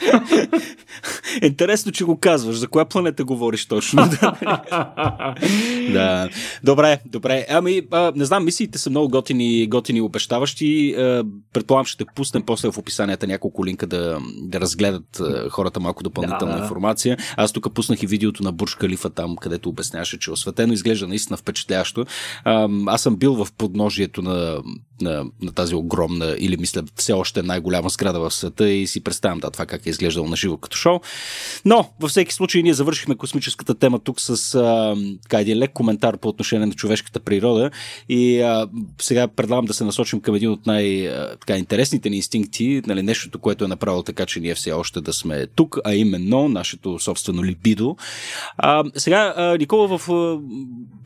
[1.42, 2.56] Интересно, че го казваш.
[2.56, 4.02] За коя планета говориш точно?
[5.92, 6.28] да.
[6.64, 7.46] Добре, добре.
[7.50, 10.94] Ами, а, не знам, мисиите са много готини, готини обещаващи.
[11.52, 16.62] Предполагам, ще пуснем после в описанията няколко линка да, да разгледат хората малко допълнителна да,
[16.62, 17.16] информация.
[17.36, 21.36] Аз тук пуснах и видеото на Бурж Калифа там, където обясняваше, че осветено изглежда наистина
[21.36, 22.06] впечатляващо.
[22.86, 24.62] Аз съм бил в подножието на,
[25.02, 29.38] на, на тази огромна, или мисля, все още най-голяма сграда в света и си представям
[29.38, 31.00] да, това как е изглеждало на живо като шоу.
[31.64, 36.16] Но, във всеки случай, ние завършихме космическата тема тук с а, така, един лек коментар
[36.16, 37.70] по отношение на човешката природа
[38.08, 38.68] и а,
[39.00, 43.68] сега предлагам да се насочим към един от най-интересните ни инстинкти, нали, нещото, което е
[43.68, 47.96] направило така, че ние все още да сме тук, а именно нашето собствено либидо.
[48.56, 50.08] А, сега, а, Никола, в,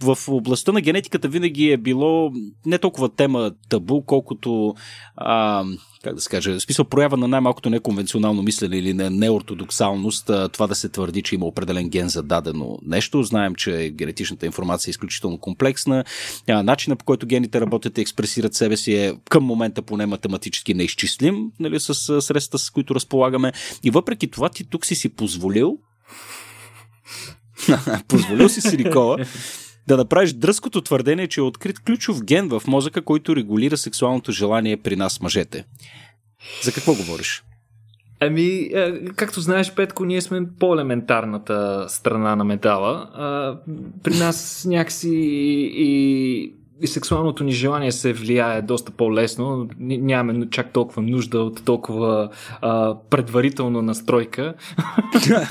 [0.03, 2.33] в областта на генетиката винаги е било
[2.67, 4.75] не толкова тема табу, колкото
[5.17, 5.65] а,
[6.03, 10.75] как да се каже, смисъл проява на най-малкото неконвенционално мислене или на неортодоксалност, това да
[10.75, 13.23] се твърди, че има определен ген за дадено нещо.
[13.23, 16.05] Знаем, че генетичната информация е изключително комплексна.
[16.49, 21.51] Начина по който гените работят и експресират себе си е към момента поне математически неизчислим
[21.61, 23.53] нали, с средства, с които разполагаме.
[23.85, 25.79] И въпреки това ти тук си си позволил
[28.09, 29.17] позволил си си, Никола,
[29.87, 34.77] да направиш дръзкото твърдение, че е открит ключов ген в мозъка, който регулира сексуалното желание
[34.77, 35.65] при нас мъжете.
[36.63, 37.45] За какво говориш?
[38.21, 43.11] Ами, е, както знаеш, Петко, ние сме по-елементарната страна на метала.
[44.03, 45.11] При нас някакси
[45.75, 49.69] и и сексуалното ни желание се влияе доста по-лесно.
[49.79, 52.29] Нямаме чак толкова нужда от толкова
[52.61, 54.55] а, предварителна настройка.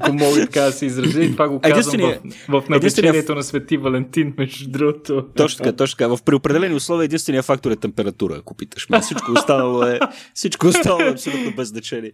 [0.00, 1.24] Ако мога така да се изразя.
[1.24, 2.00] И това го казвам
[2.48, 5.24] в, в навечерието на Свети Валентин, между другото.
[5.36, 6.16] Точно така, точно така.
[6.16, 9.00] В преопределени условия единствения фактор е температура, ако питаш ме.
[9.00, 10.00] Всичко останало е,
[10.34, 12.12] всичко останало е абсолютно без значение.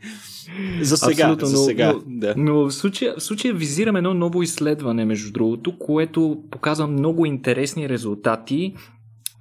[0.80, 1.24] За сега.
[1.24, 2.34] Абсолютно, за сега но, да.
[2.36, 7.88] но в, случая, в случая визирам едно ново изследване, между другото, което показва много интересни
[7.88, 8.74] резултати резултати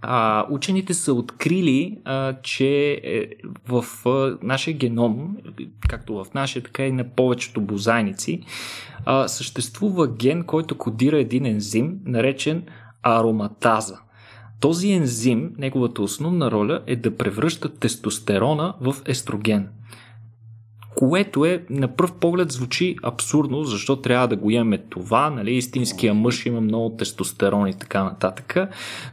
[0.01, 3.27] а, учените са открили, а, че е,
[3.67, 5.37] в а, нашия геном,
[5.89, 8.41] както в нашия, така и на повечето бозайници,
[9.05, 12.63] а, съществува ген, който кодира един ензим, наречен
[13.03, 13.99] ароматаза.
[14.59, 19.69] Този ензим, неговата основна роля е да превръща тестостерона в естроген
[20.97, 26.13] което е на пръв поглед звучи абсурдно, защо трябва да го имаме това, нали, истинския
[26.13, 28.57] мъж има много тестостерон и така нататък,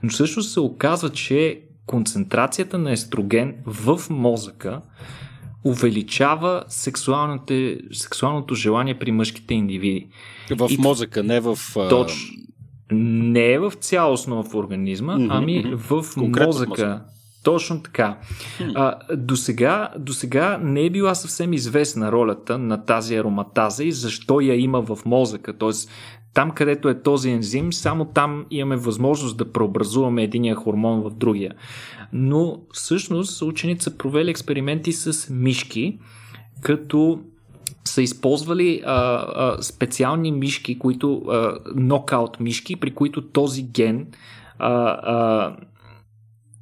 [0.03, 4.81] но също се оказва, че концентрацията на естроген в мозъка
[5.65, 10.09] увеличава сексуалното желание при мъжките индивиди.
[10.51, 11.59] В и мозъка, не в...
[11.89, 12.35] Точно.
[12.93, 16.47] Не е в цялостно в организма, mm-hmm, ами в мозъка.
[16.47, 17.01] Мозък.
[17.45, 18.17] Точно така.
[18.75, 23.93] А, до, сега, до сега не е била съвсем известна ролята на тази ароматаза и
[23.93, 25.59] защо я има в мозъка.
[25.59, 25.91] Тоест,
[26.35, 31.55] там където е този ензим, само там имаме възможност да преобразуваме единия хормон в другия.
[32.13, 35.99] Но всъщност ученици са провели експерименти с мишки,
[36.61, 37.21] като
[37.85, 44.07] са използвали а, а, специални мишки, които а, нокаут мишки, при които този ген
[44.59, 44.71] а,
[45.03, 45.57] а,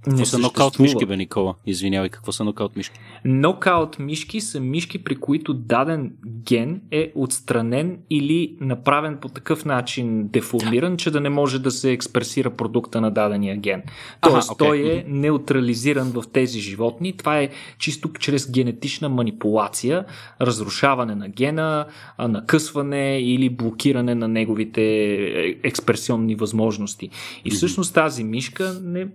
[0.04, 1.54] какво са нокаут мишки, бе, Никола?
[1.66, 2.98] Извинявай, какво са нокаут мишки?
[3.24, 10.28] Нокаут мишки са мишки, при които даден ген е отстранен или направен по такъв начин
[10.28, 13.82] деформиран, че да не може да се експресира продукта на дадения ген.
[14.20, 14.58] Тоест, ага, okay.
[14.58, 17.16] той е неутрализиран в тези животни.
[17.16, 20.04] Това е чисто чрез генетична манипулация,
[20.40, 21.86] разрушаване на гена,
[22.18, 27.10] накъсване или блокиране на неговите е, експресионни възможности.
[27.44, 29.06] И всъщност тази мишка не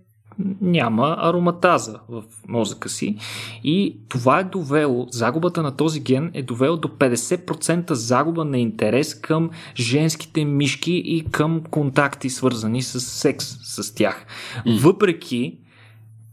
[0.61, 3.17] няма ароматаза в мозъка си
[3.63, 9.15] и това е довело, загубата на този ген е довело до 50% загуба на интерес
[9.15, 14.25] към женските мишки и към контакти свързани с секс с тях.
[14.81, 15.57] Въпреки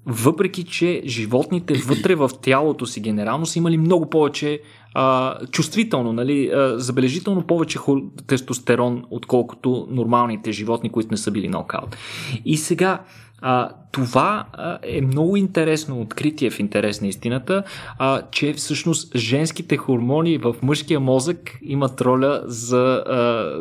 [0.07, 4.61] въпреки, че животните вътре в тялото си генерално са имали много повече
[4.95, 7.79] а, чувствително, нали, а, забележително повече
[8.27, 11.97] тестостерон, отколкото нормалните животни, които не са били нокаут.
[12.45, 13.03] И сега,
[13.47, 14.45] а, това
[14.83, 17.63] е много интересно откритие в интерес на истината,
[17.99, 23.53] а, че всъщност женските хормони в мъжкия мозък имат роля за а,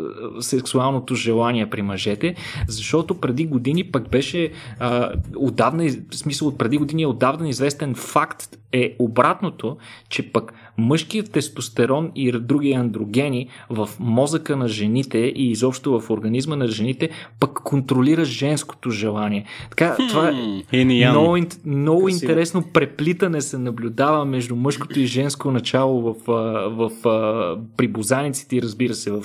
[0.41, 2.35] сексуалното желание при мъжете,
[2.67, 7.95] защото преди години пък беше а, отдавна, в смисъл от преди години е отдавна известен
[7.95, 9.77] факт е обратното,
[10.09, 16.55] че пък мъжкият тестостерон и други андрогени в мозъка на жените и изобщо в организма
[16.55, 17.09] на жените
[17.39, 19.45] пък контролира женското желание.
[19.69, 20.33] Така, това
[20.71, 27.59] е много, много интересно преплитане се наблюдава между мъжкото и женско начало в, в, в
[27.77, 29.23] при бозаниците и разбира се в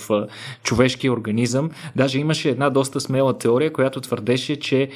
[0.62, 1.70] човешкия организъм.
[1.96, 4.88] Даже имаше една доста смела теория, която твърдеше, че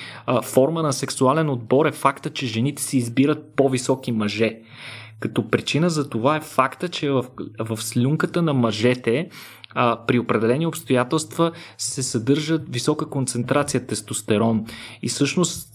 [0.42, 4.58] форма на сексуален отбор е факта, че жените си избират по-високи мъже.
[5.22, 7.24] Като причина за това е факта, че в,
[7.58, 9.28] в слюнката на мъжете
[9.74, 14.64] а, при определени обстоятелства се съдържа висока концентрация тестостерон.
[15.02, 15.68] И всъщност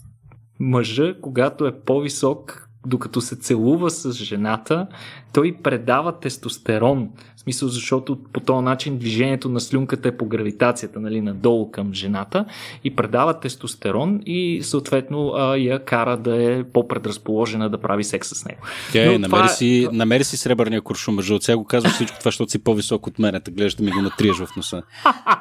[0.60, 4.88] мъжа, когато е по-висок, докато се целува с жената,
[5.38, 7.10] той предава тестостерон.
[7.36, 11.94] В смисъл, защото по този начин движението на слюнката е по гравитацията, нали, надолу към
[11.94, 12.46] жената
[12.84, 18.46] и предава тестостерон и съответно а, я кара да е по-предразположена да прави секс с
[18.46, 18.62] него.
[18.92, 19.48] Тя, Но, намери, това...
[19.48, 21.36] си, намери си сребърния куршум, мъжа.
[21.36, 23.42] От сега го казваш всичко това, защото си по-висок от мен.
[23.44, 24.84] Та гледаш да ми го натриеш в носа.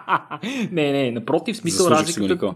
[0.73, 2.55] не, не, напротив, смисъл разликата,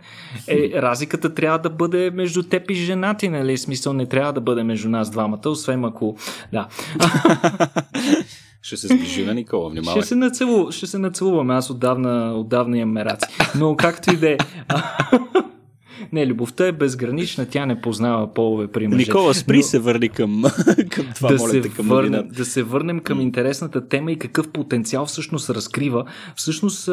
[0.48, 3.58] е, разликата трябва да бъде между теб и жена ти, нали?
[3.58, 6.16] Смисъл не трябва да бъде между нас двамата, освен ако...
[6.52, 6.68] Да.
[8.62, 10.02] Ще се сближи на Никола, внимавай.
[10.02, 13.26] Ще се, нацелу, ще се нацелуваме, аз отдавна, отдавна имам мераци.
[13.58, 14.36] Но както и да е.
[16.12, 18.98] Не, любовта е безгранична, тя не познава полове при мъже.
[18.98, 19.62] Никола, спри Но...
[19.62, 20.42] се върни към,
[20.90, 24.48] към това, да моля се към върнем, Да се върнем към интересната тема и какъв
[24.48, 26.04] потенциал всъщност разкрива.
[26.36, 26.88] Всъщност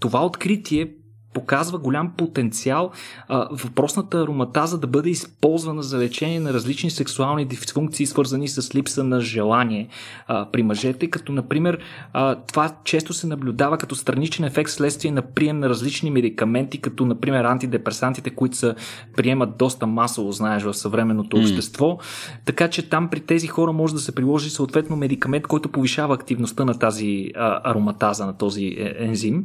[0.00, 0.90] това откритие
[1.34, 2.90] показва голям потенциал
[3.28, 9.04] а, въпросната ароматаза да бъде използвана за лечение на различни сексуални дисфункции, свързани с липса
[9.04, 9.88] на желание
[10.26, 11.78] а, при мъжете, като например
[12.12, 17.06] а, това често се наблюдава като страничен ефект следствие на прием на различни медикаменти, като
[17.06, 18.74] например антидепресантите, които се
[19.16, 21.40] приемат доста масово, знаеш, в съвременното mm.
[21.40, 21.98] общество.
[22.44, 26.64] Така че там при тези хора може да се приложи съответно медикамент, който повишава активността
[26.64, 29.44] на тази а, ароматаза, на този е, ензим.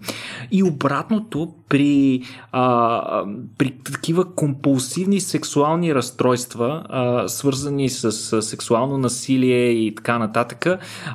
[0.52, 1.77] И обратното, при,
[2.52, 3.26] а,
[3.58, 10.66] при такива компулсивни сексуални разстройства, а, свързани с, с сексуално насилие и така нататък,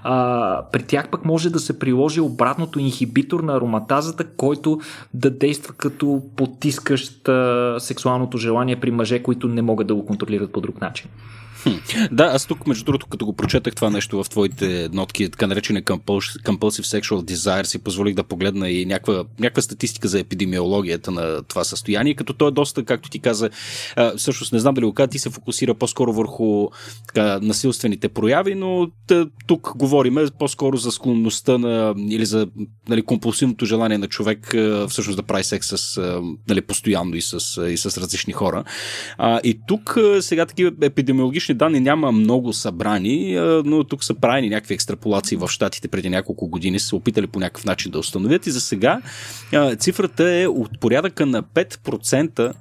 [0.03, 4.81] а, при тях пък може да се приложи обратното инхибитор на ароматазата, който
[5.15, 10.53] да действа като потискащ а, сексуалното желание при мъже, които не могат да го контролират
[10.53, 11.11] по друг начин.
[12.13, 15.83] Да, аз тук, между другото, като го прочетах това нещо в твоите нотки, така наречени
[15.85, 21.65] compulsive sexual desire, си позволих да погледна и някаква, някаква статистика за епидемиологията на това
[21.65, 23.51] състояние, като то е доста, както ти каза,
[24.17, 26.69] всъщност не знам дали го каза, ти се фокусира по-скоро върху
[27.07, 28.89] така, насилствените прояви, но
[29.47, 32.47] тук говориме по-скоро за склонността на, или за
[32.89, 34.55] нали, компулсивното желание на човек
[34.89, 36.01] всъщност да прави секс с,
[36.49, 38.65] нали, постоянно и с, и с различни хора.
[39.19, 44.49] А, и тук сега такива епидемиологични научни данни няма много събрани, но тук са правени
[44.49, 48.47] някакви екстраполации в Штатите преди няколко години, са опитали по някакъв начин да установят.
[48.47, 49.01] И за сега
[49.79, 52.53] цифрата е от порядъка на 5%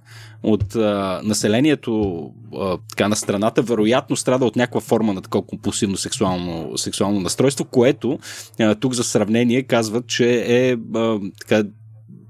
[0.44, 2.24] от а, населението
[2.56, 7.66] а, така, на страната, вероятно страда от някаква форма на такова компулсивно сексуално, сексуално настройство,
[7.66, 8.20] което
[8.60, 11.64] а, тук за сравнение казват, че е а, така,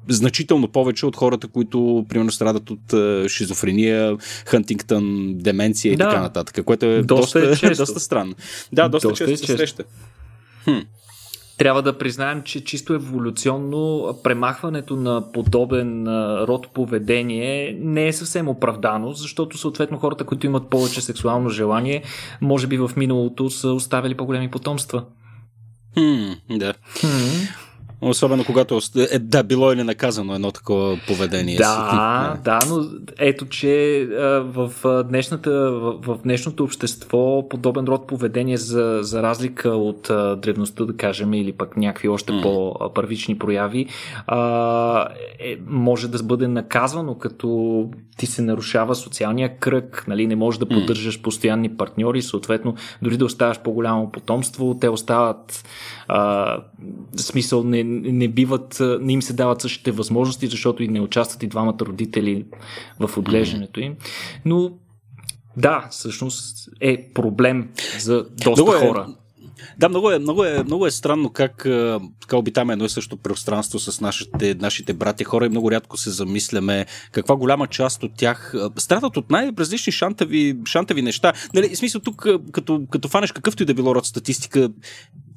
[0.10, 6.10] значително повече от хората, които примерно страдат от uh, шизофрения, Хантингтън, деменция и да.
[6.10, 8.36] така нататък, което е доста, доста, е доста странно.
[8.72, 9.58] Да, доста, доста често, е често.
[9.58, 9.84] среща.
[10.64, 10.80] Хм.
[11.58, 16.08] Трябва да признаем, че чисто еволюционно премахването на подобен
[16.44, 22.04] род поведение не е съвсем оправдано, защото съответно хората, които имат повече сексуално желание,
[22.42, 25.04] може би в миналото са оставили по-големи потомства.
[25.94, 26.74] Хм, да.
[27.00, 27.08] Хм.
[28.02, 28.80] Особено когато
[29.12, 31.58] е, да, било или наказано едно такова поведение.
[31.58, 32.86] Да, да, но
[33.20, 34.08] ето, че
[34.42, 34.72] в,
[35.04, 40.12] днешната, в днешното общество подобен род поведение за, за разлика от
[40.42, 42.42] древността, да кажем, или пък някакви още mm.
[42.42, 43.88] по-първични прояви,
[44.28, 45.08] а,
[45.40, 50.66] е, може да бъде наказвано, като ти се нарушава социалния кръг, нали, не можеш да
[50.66, 55.64] поддържаш постоянни партньори, съответно, дори да оставаш по-голямо потомство, те остават
[56.08, 56.58] а,
[57.16, 61.47] смисъл не, не биват, не им се дават същите възможности, защото и не участват и
[61.47, 62.45] двамата родители
[62.99, 63.95] в отглеждането им.
[64.45, 64.71] Но
[65.58, 69.08] да, всъщност е проблем за доста Много е, хора.
[69.77, 71.58] Да, много е, много е, много е странно как
[72.21, 76.10] така обитаме едно и също пространство с нашите, нашите брати хора и много рядко се
[76.10, 81.34] замисляме каква голяма част от тях страдат от най-различни шантави, шантави неща.
[81.54, 84.69] Нали, в смисъл тук, като, като фанеш какъвто и да било род статистика,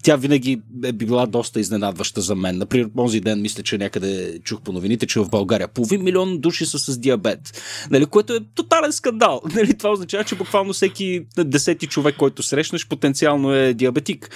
[0.05, 2.59] тя винаги е била доста изненадваща за мен.
[2.59, 6.67] Например, този ден мисля, че някъде чух по новините, че в България половин милион души
[6.67, 9.41] са с диабет, нали, което е тотален скандал.
[9.55, 14.31] Нали, това означава, че буквално всеки десети човек, който срещнеш, потенциално е диабетик.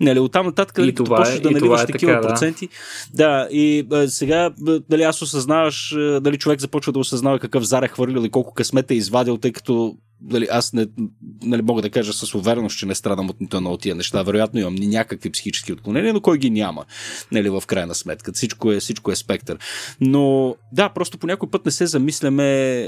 [0.00, 2.68] Нали, оттам нататък, нали, като почнеш е, да наливаш е такива така, проценти.
[3.14, 4.50] Да, да и а, сега,
[4.90, 8.90] дали аз осъзнаваш, дали човек започва да осъзнава какъв зар е хвърлил и колко късмет
[8.90, 10.86] е извадил, тъй като Дали, аз не
[11.42, 14.22] нали, мога да кажа с увереност, че не страдам от нито едно от тия неща.
[14.22, 16.84] Вероятно имам някакви психически отклонения, но кой ги няма,
[17.32, 18.32] нали, в крайна сметка.
[18.32, 19.58] Всичко е, всичко е спектър.
[20.00, 22.44] Но да, просто по някой път не се замисляме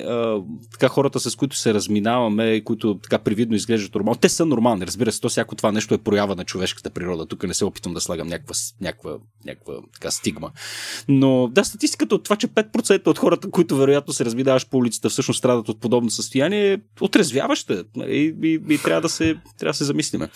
[0.09, 0.41] а,
[0.73, 4.19] така хората, с които се разминаваме, които така привидно изглеждат нормално.
[4.21, 7.27] Те са нормални, разбира се, то всяко това нещо е проява на човешката природа.
[7.27, 9.17] Тук не се опитвам да слагам някаква, някаква,
[9.47, 10.51] някаква така стигма.
[11.09, 15.09] Но да, статистиката от това, че 5% от хората, които вероятно се разминаваш по улицата,
[15.09, 19.77] всъщност страдат от подобно състояние, от отрезвяваща и, и, и трябва, да се, трябва да
[19.77, 20.29] се замислиме.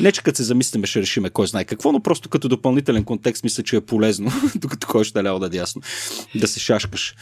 [0.00, 3.44] Не, че като се замислиме ще решиме кой знае какво, но просто като допълнителен контекст
[3.44, 5.82] мисля, че е полезно, докато кой ще ляво да дясно,
[6.34, 7.14] да се шашкаш.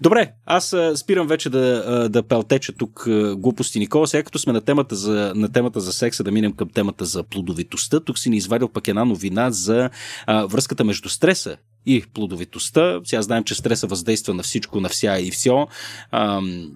[0.00, 4.06] Добре, аз спирам вече да, да пелтеча тук глупости, Никола.
[4.06, 7.22] Сега като сме на темата, за, на темата за секса, да минем към темата за
[7.22, 8.00] плодовитостта.
[8.00, 9.90] Тук си ни извадил пък една новина за
[10.26, 13.00] а, връзката между стреса и плодовитостта.
[13.04, 15.66] Сега знаем, че стреса въздейства на всичко, на вся и все.
[16.10, 16.70] Ам,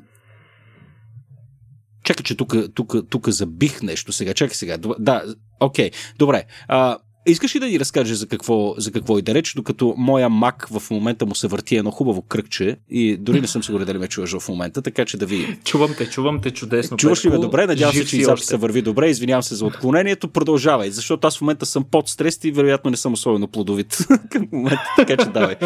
[2.09, 4.35] Чакай, че тук, тук, тук забих нещо сега.
[4.35, 4.79] Чакай сега.
[4.99, 5.25] Да,
[5.61, 5.91] окей.
[6.19, 6.45] Добре.
[6.69, 10.29] А, Искаш ли да ни разкажеш за какво, за какво и да реч, докато моя
[10.29, 13.99] мак в момента му се върти едно хубаво кръгче и дори не съм сигурен дали
[13.99, 15.59] ме чуваш в момента, така че да ви...
[15.65, 16.97] Чувам те, чувам те чудесно.
[16.97, 17.67] Чуваш ли ме добре?
[17.67, 19.09] Надявам се, че и записа върви добре.
[19.11, 20.29] Извинявам се за отклонението.
[20.29, 23.99] Продължавай, защото аз в момента съм под стрес и вероятно не съм особено плодовит
[24.31, 25.57] към момента, така че давай.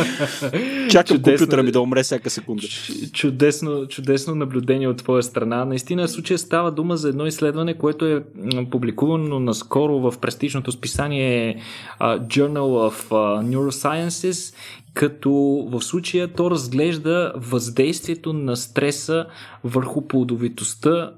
[0.91, 2.67] Чакам чудесно, компютъра ми да умре всяка секунда.
[3.13, 5.65] Чудесно, чудесно наблюдение от твоя страна.
[5.65, 8.23] Наистина в случая става дума за едно изследване, което е
[8.71, 11.52] публикувано наскоро в престижното списание
[12.01, 13.11] Journal of
[13.43, 14.55] Neurosciences,
[14.95, 15.33] като
[15.71, 19.27] в случая то разглежда въздействието на стреса
[19.65, 21.13] върху плодовитостта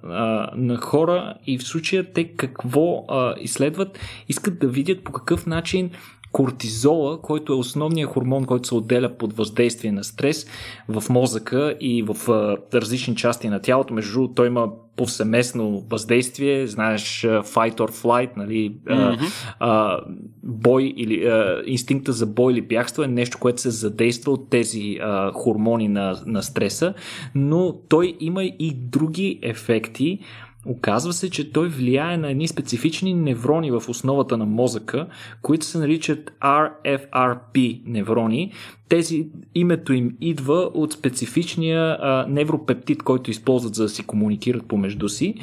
[0.57, 3.07] на хора и в случая те какво
[3.41, 5.91] изследват, искат да видят по какъв начин
[6.35, 10.47] кортизола, който е основният хормон, който се отделя под въздействие на стрес
[10.89, 13.95] в мозъка и в а, различни части на тялото.
[13.95, 19.55] Между другото, той има повсеместно въздействие, знаеш, fight or flight, нали, mm-hmm.
[19.61, 20.01] а,
[20.43, 24.99] бой или а, инстинкта за бой или бягство е нещо, което се задейства от тези
[25.03, 26.95] а, хормони на, на стреса,
[27.35, 30.19] но той има и други ефекти,
[30.67, 35.07] Оказва се, че той влияе на едни специфични неврони в основата на мозъка,
[35.43, 38.53] които се наричат RFRP неврони.
[38.89, 45.09] Тези името им идва от специфичния а, невропептид, който използват за да си комуникират помежду
[45.09, 45.35] си.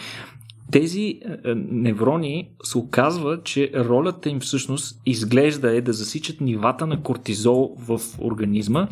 [0.72, 7.03] Тези а, неврони се оказва, че ролята им всъщност изглежда е да засичат нивата на
[7.03, 8.88] кортизол в организма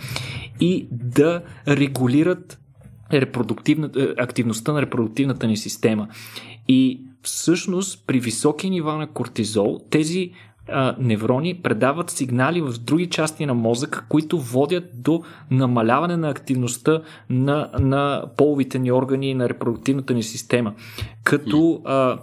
[0.60, 2.69] и да регулират е,
[4.18, 6.08] активността на репродуктивната ни система.
[6.68, 10.32] И всъщност при високи нива на кортизол тези
[10.72, 17.02] а, неврони предават сигнали в други части на мозъка, които водят до намаляване на активността
[17.30, 20.74] на, на половите ни органи и на репродуктивната ни система.
[21.24, 22.18] Като а,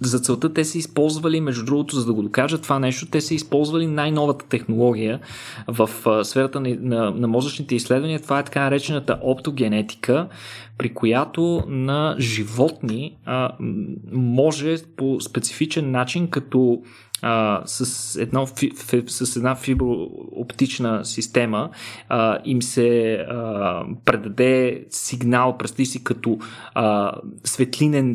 [0.00, 3.34] за целта те са използвали, между другото, за да го докажат това нещо, те са
[3.34, 5.20] използвали най-новата технология
[5.68, 5.90] в
[6.24, 8.20] сферата на, на, на мозъчните изследвания.
[8.20, 10.28] Това е така наречената оптогенетика,
[10.78, 13.50] при която на животни а,
[14.12, 16.82] може по специфичен начин, като
[17.22, 18.72] а, с, едно, фи,
[19.06, 21.70] с една фиброоптична система
[22.08, 26.38] а, им се а, предаде сигнал, представи си като
[26.74, 27.12] а,
[27.44, 28.14] светлинен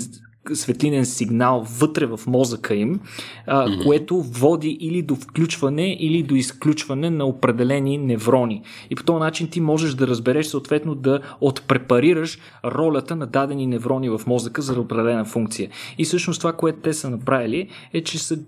[0.54, 3.00] светлинен сигнал вътре в мозъка им,
[3.48, 3.84] а, mm-hmm.
[3.84, 8.62] което води или до включване, или до изключване на определени неврони.
[8.90, 14.10] И по този начин ти можеш да разбереш, съответно да отпрепарираш ролята на дадени неврони
[14.10, 15.70] в мозъка за определена функция.
[15.98, 18.40] И всъщност това, което те са направили, е, че са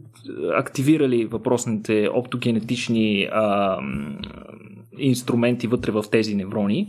[0.54, 3.78] активирали въпросните оптогенетични а,
[4.98, 6.88] инструменти вътре в тези неврони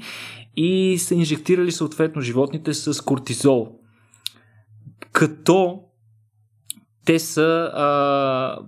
[0.56, 3.78] и са инжектирали съответно животните с кортизол,
[5.12, 5.82] като
[7.04, 8.58] те са а,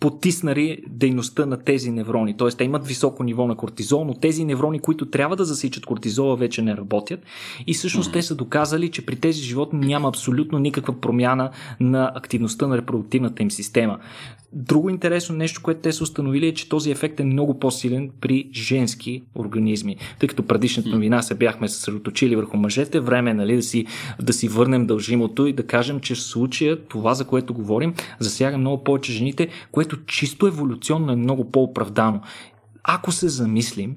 [0.00, 2.36] потиснали дейността на тези неврони.
[2.36, 2.48] Т.е.
[2.48, 6.62] те имат високо ниво на кортизол, но тези неврони, които трябва да засичат кортизола, вече
[6.62, 7.20] не работят.
[7.66, 12.66] И всъщност те са доказали, че при тези животни няма абсолютно никаква промяна на активността
[12.66, 13.98] на репродуктивната им система.
[14.52, 18.50] Друго интересно нещо, което те са установили е, че този ефект е много по-силен при
[18.54, 19.96] женски организми.
[20.18, 23.86] Тъй като предишната новина се бяхме съсредоточили върху мъжете, време е нали, да, си,
[24.22, 28.58] да си върнем дължимото и да кажем, че в случая това, за което говорим, засяга
[28.58, 32.20] много повече жените, което чисто еволюционно е много по-оправдано.
[32.84, 33.96] Ако се замислим,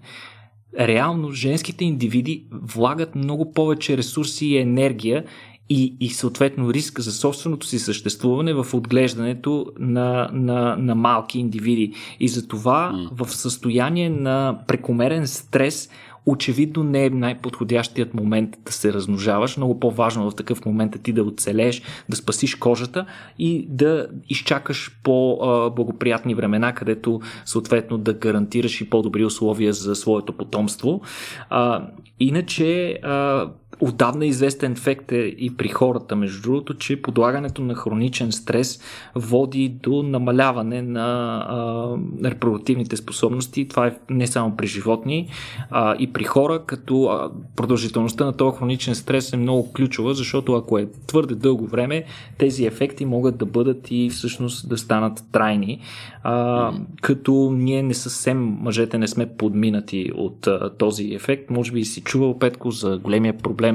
[0.80, 5.24] реално женските индивиди влагат много повече ресурси и енергия
[5.70, 11.94] и, и съответно риск за собственото си съществуване в отглеждането на, на, на малки индивиди.
[12.20, 13.26] И затова mm.
[13.26, 15.90] в състояние на прекомерен стрес
[16.26, 19.58] очевидно не е най-подходящият момент да се размножаваш.
[19.58, 23.06] Много по-важно в такъв момент е ти да оцелееш, да спасиш кожата
[23.40, 31.02] и да изчакаш по-благоприятни времена, където съответно да гарантираш и по-добри условия за своето потомство.
[31.50, 31.88] А,
[32.20, 33.50] иначе а,
[33.82, 38.82] отдавна известен факт е и при хората, между другото, че подлагането на хроничен стрес
[39.16, 43.68] води до намаляване на а, репродуктивните способности.
[43.68, 45.30] Това е не само при животни,
[45.72, 50.54] а и при хора, като а, продължителността на този хроничен стрес е много ключова, защото
[50.54, 52.04] ако е твърде дълго време,
[52.38, 55.80] тези ефекти могат да бъдат и всъщност да станат трайни.
[56.24, 56.72] А,
[57.02, 61.50] като ние не съвсем, мъжете не сме подминати от а, този ефект.
[61.50, 63.71] Може би си чувал, Петко, за големия проблем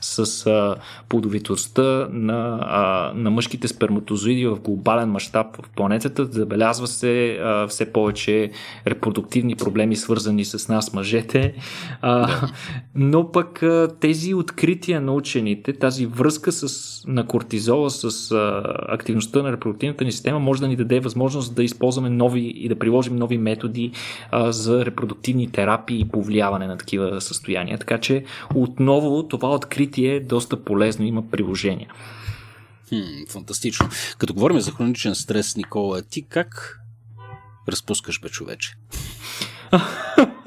[0.00, 0.76] с а,
[1.08, 6.24] плодовитостта на, а, на мъжките сперматозоиди в глобален мащаб в планетата.
[6.24, 8.50] Забелязва се а, все повече
[8.86, 11.54] репродуктивни проблеми, свързани с нас, мъжете.
[12.02, 12.28] А.
[12.94, 19.42] Но пък а, тези открития на учените, тази връзка с, на кортизола с а, активността
[19.42, 23.16] на репродуктивната ни система може да ни даде възможност да използваме нови и да приложим
[23.16, 23.92] нови методи
[24.30, 27.78] а, за репродуктивни терапии и повлияване на такива състояния.
[27.78, 28.24] Така че
[28.54, 31.90] отново това откритие е доста полезно, има приложения.
[32.88, 32.96] Хм,
[33.28, 33.88] фантастично.
[34.18, 36.80] Като говорим за хроничен стрес, Никола, ти как
[37.68, 38.74] разпускаш бе човече?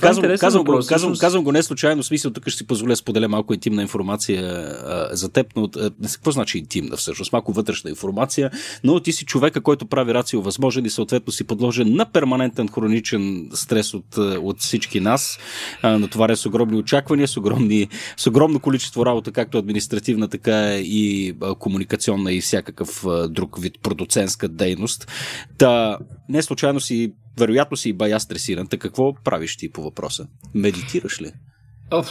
[0.00, 3.28] Казвам, е казвам, го, казвам, казвам го не случайно, смисъл, тук ще си позволя споделя
[3.28, 7.32] малко интимна информация а, за теб, но а, какво значи интимна всъщност?
[7.32, 8.50] Малко вътрешна информация,
[8.84, 13.50] но ти си човека, който прави рацио възможен и съответно си подложен на перманентен хроничен
[13.54, 15.38] стрес от, от всички нас,
[15.82, 21.34] а, натоварен с огромни очаквания, с, огромни, с огромно количество работа, както административна, така и
[21.40, 25.08] а, комуникационна и всякакъв а, друг вид продуцентска дейност.
[25.58, 25.98] Та,
[26.28, 28.66] не случайно си вероятно си и бая стресиран.
[28.66, 30.26] Та какво правиш ти по въпроса?
[30.54, 31.32] Медитираш ли?
[31.90, 32.10] Оф,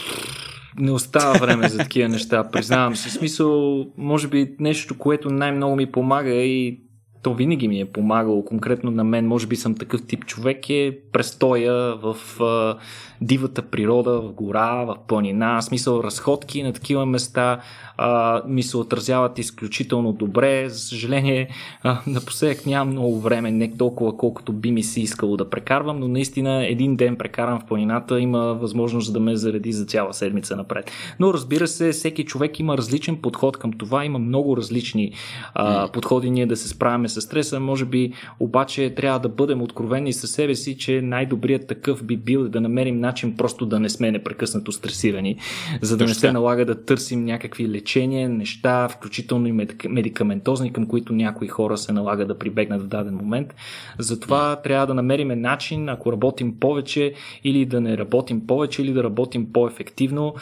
[0.80, 3.09] не остава време за такива неща, признавам си.
[3.09, 6.80] Смисъл, може би нещо, което най-много ми помага и
[7.28, 10.97] то винаги ми е помагало конкретно на мен, може би съм такъв тип човек, е
[11.11, 12.78] престоя в а,
[13.21, 17.61] дивата природа, в гора, в планина, смисъл разходки на такива места
[17.97, 20.69] а, ми се отразяват изключително добре.
[20.69, 21.49] За съжаление,
[21.84, 26.07] а, напоследък нямам много време, не толкова колкото би ми се искало да прекарвам, но
[26.07, 30.91] наистина един ден прекарам в планината има възможност да ме зареди за цяла седмица напред.
[31.19, 35.11] Но разбира се, всеки човек има различен подход към това, има много различни
[35.53, 37.59] а, подходи ние да се справяме с стреса.
[37.59, 42.49] Може би обаче трябва да бъдем откровени със себе си, че най-добрият такъв би бил
[42.49, 45.38] да намерим начин просто да не сме непрекъснато стресирани,
[45.82, 46.11] за да Точно.
[46.11, 51.78] не се налага да търсим някакви лечения, неща, включително и медикаментозни, към които някои хора
[51.78, 53.55] се налага да прибегнат в даден момент.
[53.99, 57.13] Затова трябва да намерим начин, ако работим повече
[57.43, 60.36] или да не работим повече, или да работим по-ефективно,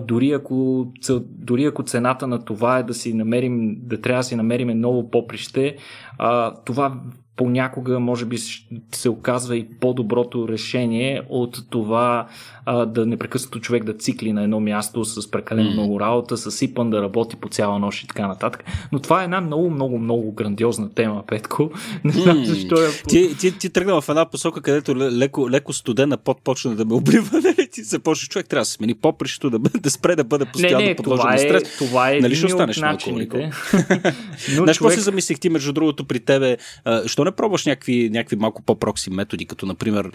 [0.00, 0.86] дори ако,
[1.28, 5.10] дори ако цената на това е да си намерим, да трябва да си намерим ново
[5.10, 5.76] поприще,
[6.64, 6.96] това
[7.36, 8.38] понякога може би
[8.92, 12.26] се оказва и по-доброто решение от това
[12.66, 15.72] а, да непрекъснато човек да цикли на едно място с прекалено mm.
[15.72, 18.64] много работа, с сипан да работи по цяла нощ и така нататък.
[18.92, 21.70] Но това е една много, много, много грандиозна тема, Петко.
[22.04, 22.44] Не знам mm.
[22.44, 22.88] защо е.
[23.08, 26.94] Ти, ти, ти тръгна в една посока, където леко, леко студена пот почна да ме
[26.94, 27.24] облива.
[27.44, 27.68] Нали?
[27.70, 30.88] Ти почне човек, трябва да се смени попрището, да, да спре да бъде постоянно не,
[30.88, 31.62] не, подложен на стрес.
[31.62, 32.98] Е, това е нали ще останеш на.
[34.48, 34.94] Знаеш, човек...
[34.94, 39.10] се замислих ти, между другото, при тебе, а, що не пробваш някакви, някакви малко по-прокси
[39.10, 40.10] методи, като например,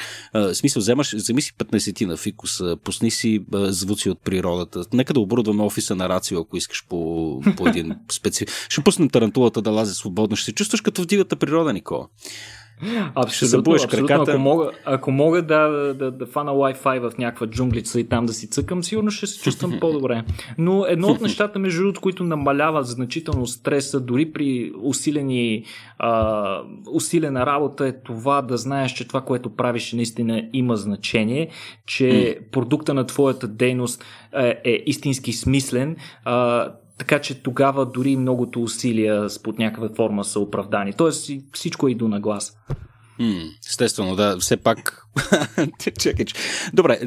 [0.54, 4.86] смисъл, вземаш, вземи си 15 на фикус, пусни си звуци от природата.
[4.94, 8.46] Нека да оборудваме офиса на Рацио, ако искаш по, по един специ...
[8.70, 10.36] Ще пуснем тарантулата да лази свободно.
[10.36, 12.08] Ще се чувстваш като в дивата природа, Никола.
[12.82, 14.32] Абсолютно, ще забуеш краката.
[14.32, 18.34] Ако мога, ако мога да, да, да, фана Wi-Fi в някаква джунглица и там да
[18.34, 20.24] си цъкам, сигурно ще се чувствам по-добре.
[20.58, 25.66] Но едно от нещата, между другото, които намаляват значително стреса, дори при усилени,
[25.98, 26.62] а,
[26.92, 31.50] усилена работа, е това да знаеш, че това, което правиш, наистина има значение,
[31.86, 34.06] че продукта на твоята дейност
[34.38, 35.96] е, е истински смислен.
[36.26, 36.68] А,
[37.00, 40.94] така че тогава дори многото усилия под някаква форма са оправдани.
[40.94, 42.08] Тоест всичко е и до
[43.68, 44.38] естествено, да.
[44.40, 45.10] Все пак
[46.00, 46.36] Чекай, че...
[46.74, 47.00] Добре,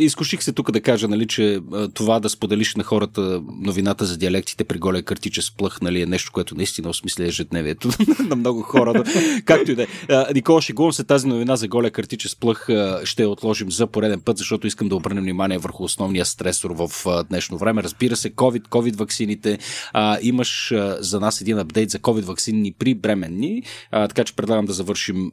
[0.00, 1.60] изкуших се тук да кажа, нали, че
[1.94, 6.32] това да споделиш на хората новината за диалектите при голия картиче плъх, нали, е нещо,
[6.32, 7.88] което наистина осмисля ежедневието
[8.28, 8.92] на много хора.
[8.94, 9.04] Но,
[9.44, 9.86] както и да е.
[10.34, 12.68] Никола, шегувам се тази новина за голия картиче плъх
[13.04, 16.90] ще отложим за пореден път, защото искам да обърнем внимание върху основния стресор в
[17.28, 17.82] днешно време.
[17.82, 19.58] Разбира се, COVID, COVID ваксините.
[19.92, 24.72] А, имаш за нас един апдейт за COVID ваксини при бременни, така че предлагам да
[24.72, 25.30] завършим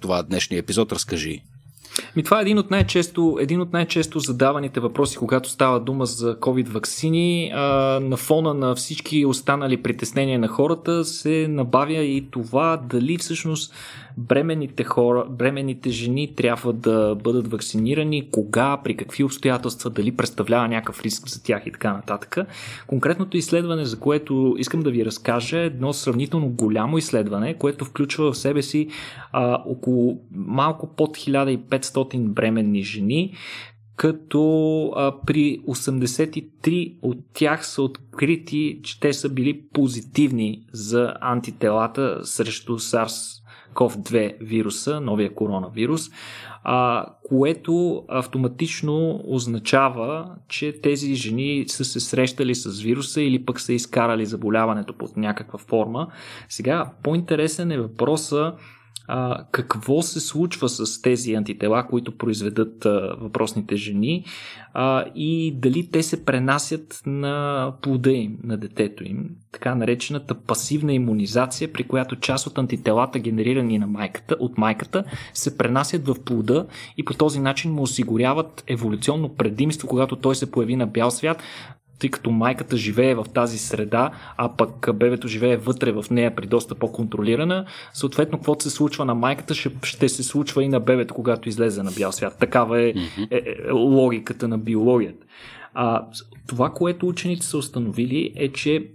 [0.00, 0.92] това днешния епизод.
[0.92, 1.42] Разкажи.
[2.16, 6.36] Ми, това е един от, най-често, един от най-често задаваните въпроси, когато става дума за
[6.36, 7.52] COVID вакцини.
[7.54, 7.62] А,
[8.00, 13.74] на фона на всички останали притеснения на хората се набавя и това дали всъщност
[14.18, 21.02] бременните хора, бременните жени трябва да бъдат вакцинирани, кога, при какви обстоятелства, дали представлява някакъв
[21.02, 22.38] риск за тях и така нататък.
[22.86, 28.32] Конкретното изследване, за което искам да ви разкажа, е едно сравнително голямо изследване, което включва
[28.32, 28.88] в себе си
[29.32, 31.87] а, около малко под 1500
[32.34, 33.34] бременни жени,
[33.96, 42.20] като а, при 83 от тях са открити, че те са били позитивни за антителата
[42.22, 43.38] срещу SARS
[43.74, 46.10] COV-2 вируса, новия коронавирус,
[46.64, 53.72] а, което автоматично означава, че тези жени са се срещали с вируса или пък са
[53.72, 56.08] изкарали заболяването под някаква форма.
[56.48, 58.54] Сега, по-интересен е въпроса
[59.08, 64.24] а, какво се случва с тези антитела, които произведат а, въпросните жени
[64.74, 69.30] а, и дали те се пренасят на плода им, на детето им.
[69.52, 75.04] Така наречената пасивна иммунизация, при която част от антителата, генерирани на майката, от майката,
[75.34, 80.50] се пренасят в плода и по този начин му осигуряват еволюционно предимство, когато той се
[80.50, 81.42] появи на бял свят,
[81.98, 86.46] тъй като майката живее в тази среда, а пък бебето живее вътре в нея при
[86.46, 91.14] доста по-контролирана, съответно, каквото се случва на майката, ще, ще се случва и на бебето,
[91.14, 92.36] когато излезе на бял свят.
[92.40, 92.96] Такава е, е,
[93.30, 95.26] е логиката на биологията.
[95.74, 96.06] А,
[96.46, 98.90] това, което учените са установили е, че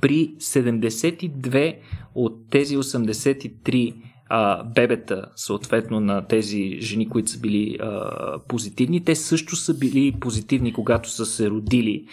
[0.00, 1.76] при 72
[2.14, 3.94] от тези 83
[4.32, 10.16] а, бебета, съответно на тези жени, които са били а, позитивни, те също са били
[10.20, 12.06] позитивни, когато са се родили.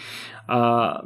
[0.48, 1.02] А,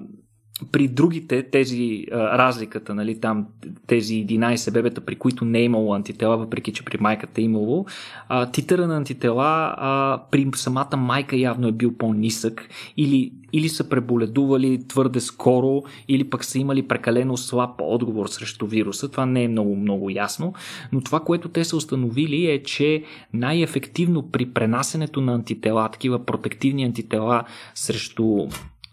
[0.71, 3.47] при другите, тези разликата, нали, там
[3.87, 7.85] тези 11 бебета, при които не е имало антитела, въпреки че при майката е имало,
[8.29, 13.89] а, титъра на антитела а, при самата майка явно е бил по-нисък или, или са
[13.89, 19.11] преболедували твърде скоро, или пък са имали прекалено слаб отговор срещу вируса.
[19.11, 20.53] Това не е много, много ясно.
[20.91, 23.03] Но това, което те са установили е, че
[23.33, 27.43] най-ефективно при пренасенето на антитела, такива протективни антитела
[27.75, 28.47] срещу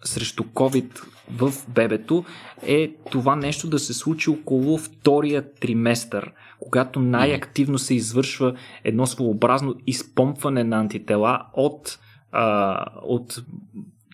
[0.05, 2.24] срещу COVID в бебето
[2.62, 9.74] е това нещо да се случи около втория триместър, когато най-активно се извършва едно своеобразно
[9.86, 11.99] изпомпване на антитела от,
[12.32, 13.42] а, от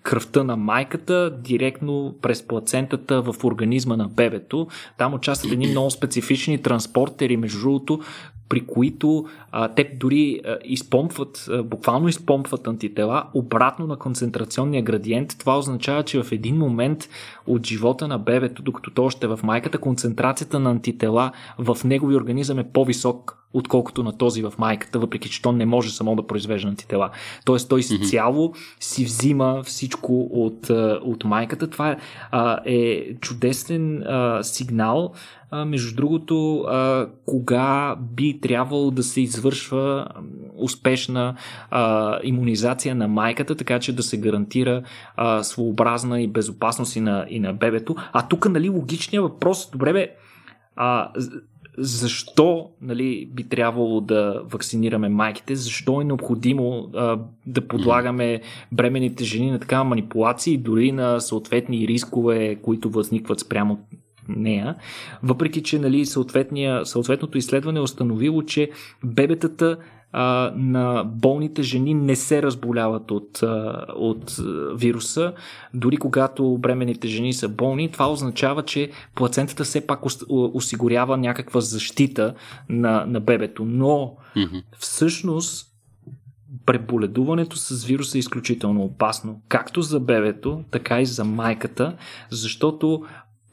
[0.02, 4.66] кръвта на майката директно през плацентата в организма на бебето.
[4.98, 8.00] Там участват едни много специфични транспортери, между другото,
[8.48, 15.36] при които а, те дори а, изпомпват, а, буквално изпомпват антитела обратно на концентрационния градиент.
[15.38, 17.08] Това означава, че в един момент
[17.46, 22.16] от живота на бебето, докато то още е в майката, концентрацията на антитела в негови
[22.16, 26.26] организъм е по-висок отколкото на този в майката, въпреки че то не може само да
[26.26, 27.10] произвежда антитела.
[27.44, 30.70] Тоест той си цяло си взима всичко от,
[31.04, 31.70] от майката.
[31.70, 31.96] Това
[32.30, 35.12] а, е чудесен а, сигнал,
[35.50, 36.66] а, между другото,
[37.26, 40.06] кога би трябвало да се извършва
[40.56, 41.36] успешна
[41.70, 44.82] а, иммунизация на майката, така че да се гарантира
[45.16, 47.94] а, своеобразна и безопасност и на, и на бебето.
[48.12, 50.08] А тук, нали, логичният въпрос, добре бе,
[50.76, 51.10] а,
[51.78, 58.40] защо нали, би трябвало да вакцинираме майките, защо е необходимо а, да подлагаме
[58.72, 63.78] бременните жени на такава манипулации, дори на съответни рискове, които възникват спрямо
[64.28, 64.74] нея,
[65.22, 66.06] въпреки че нали,
[66.84, 68.70] съответното изследване е установило, че
[69.04, 69.76] бебетата
[70.16, 74.36] а, на болните жени не се разболяват от, а, от
[74.74, 75.32] вируса.
[75.74, 82.34] Дори когато бременните жени са болни, това означава, че плацентата все пак осигурява някаква защита
[82.68, 83.64] на, на бебето.
[83.64, 84.62] Но mm-hmm.
[84.78, 85.74] всъщност
[86.66, 91.96] преболедуването с вируса е изключително опасно, както за бебето, така и за майката,
[92.30, 93.04] защото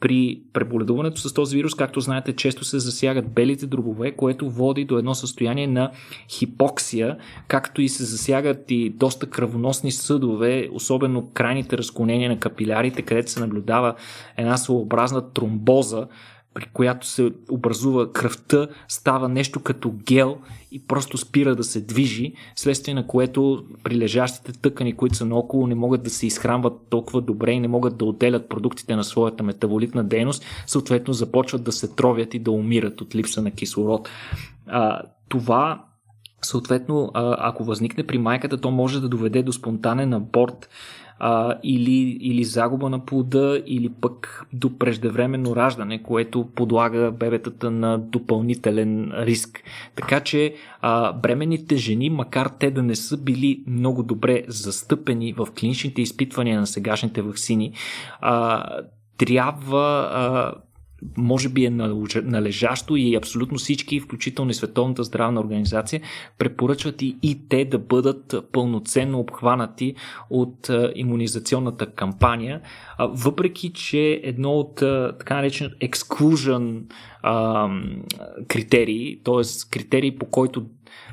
[0.02, 4.98] при преболедуването с този вирус, както знаете, често се засягат белите дробове, което води до
[4.98, 5.90] едно състояние на
[6.30, 7.16] хипоксия,
[7.48, 13.40] както и се засягат и доста кръвоносни съдове, особено крайните разклонения на капилярите, където се
[13.40, 13.94] наблюдава
[14.36, 16.06] една своеобразна тромбоза,
[16.54, 20.38] при която се образува кръвта, става нещо като гел
[20.72, 25.74] и просто спира да се движи, следствие на което прилежащите тъкани, които са наоколо, не
[25.74, 30.04] могат да се изхранват толкова добре и не могат да отделят продуктите на своята метаболитна
[30.04, 34.08] дейност, съответно започват да се тровят и да умират от липса на кислород.
[34.66, 35.84] А, това
[36.44, 40.68] Съответно, ако възникне при майката, то може да доведе до спонтанен аборт
[41.18, 47.98] а, или, или загуба на плода, или пък до преждевременно раждане, което подлага бебетата на
[47.98, 49.62] допълнителен риск.
[49.96, 55.48] Така че а, бременните жени, макар те да не са били много добре застъпени в
[55.60, 57.72] клиничните изпитвания на сегашните вакцини,
[58.20, 58.64] а,
[59.18, 60.54] трябва а,
[61.16, 61.70] може би е
[62.22, 66.00] належащо и абсолютно всички, включително и Световната здравна организация,
[66.38, 69.94] препоръчват и, и те да бъдат пълноценно обхванати
[70.30, 72.60] от иммунизационната кампания,
[72.98, 74.74] въпреки че едно от
[75.18, 76.82] така наречен exclusion
[78.48, 79.70] критерии, т.е.
[79.70, 80.66] критерии по който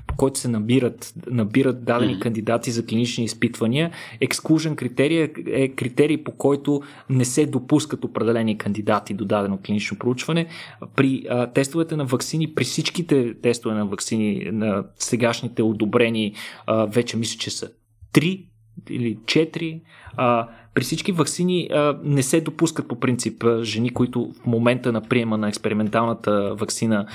[0.08, 2.20] по който се набират, набират дадени mm-hmm.
[2.20, 3.92] кандидати за клинични изпитвания.
[4.22, 10.48] Exclusion критерия е критерий, по който не се допускат определени кандидати до дадено клинично проучване.
[10.96, 16.34] При а, тестовете на вакцини, при всичките тестове на вакцини, на сегашните одобрени,
[16.66, 17.72] а, вече мисля, че са
[18.14, 18.46] три
[18.90, 19.82] или четири,
[20.18, 20.48] а,
[20.80, 21.70] при всички вакцини
[22.04, 27.06] не се допускат по принцип жени, които в момента на приема на експерименталната вакцина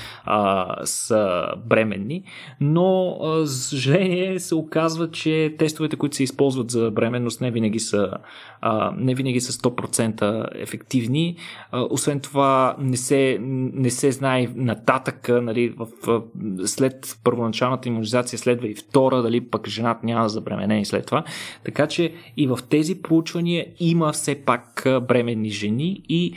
[0.84, 2.22] са бременни,
[2.60, 8.10] но за съжаление се оказва, че тестовете, които се използват за бременност не винаги са,
[8.96, 11.36] не винаги са 100% ефективни.
[11.72, 16.22] Освен това не се, не се знае нататък, нали, в,
[16.64, 21.24] след първоначалната иммунизация следва и втора, дали пък жената няма забременени след това.
[21.64, 26.34] Така че и в тези проучвания изследвания има все пак бременни жени и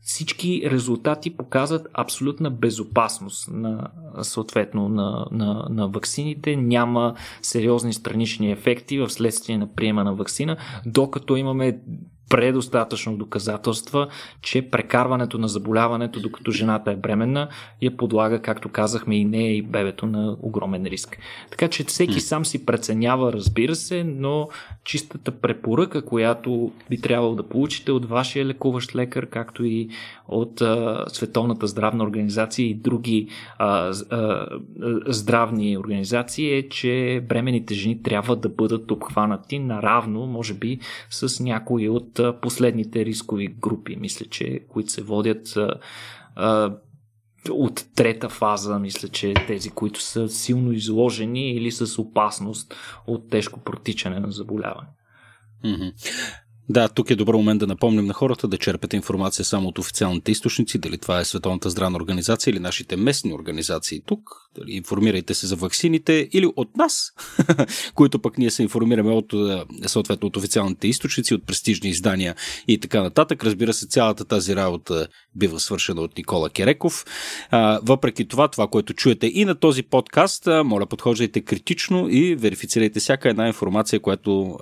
[0.00, 3.90] всички резултати показват абсолютна безопасност на,
[4.22, 6.56] съответно на, на, на ваксините.
[6.56, 10.56] Няма сериозни странични ефекти в следствие на приема на вакцина,
[10.86, 11.80] докато имаме
[12.28, 14.08] предостатъчно доказателства,
[14.42, 17.48] че прекарването на заболяването, докато жената е бременна,
[17.82, 21.18] я подлага, както казахме, и нея и бебето на огромен риск.
[21.50, 24.48] Така че всеки сам си преценява, разбира се, но
[24.84, 29.88] чистата препоръка, която би трябвало да получите от вашия лекуващ лекар, както и
[30.28, 34.46] от а, Световната здравна организация и други а, а,
[35.06, 40.78] здравни организации, е, че бременните жени трябва да бъдат обхванати наравно, може би,
[41.10, 45.54] с някои от последните рискови групи, мисля, че, които се водят
[47.50, 52.74] от трета фаза, мисля, че тези, които са силно изложени или с опасност
[53.06, 54.88] от тежко протичане на заболяване.
[55.64, 55.92] Mm-hmm.
[56.70, 60.30] Да, тук е добър момент да напомним на хората да черпят информация само от официалните
[60.30, 64.20] източници, дали това е Световната здравна организация или нашите местни организации тук.
[64.58, 67.12] Дали информирайте се за ваксините или от нас,
[67.94, 72.34] които пък ние се информираме от, е, съответно от официалните източници, от престижни издания
[72.68, 73.44] и така нататък.
[73.44, 77.04] Разбира се, цялата тази работа бива свършена от Никола Кереков.
[77.82, 83.28] Въпреки това, това, което чуете и на този подкаст, моля, подхождайте критично и верифицирайте всяка
[83.28, 84.58] една информация, която,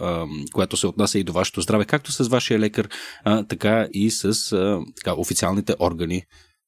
[0.52, 2.88] която се отнася и до вашето здраве както с вашия лекар,
[3.24, 6.22] а, така и с а, така, официалните органи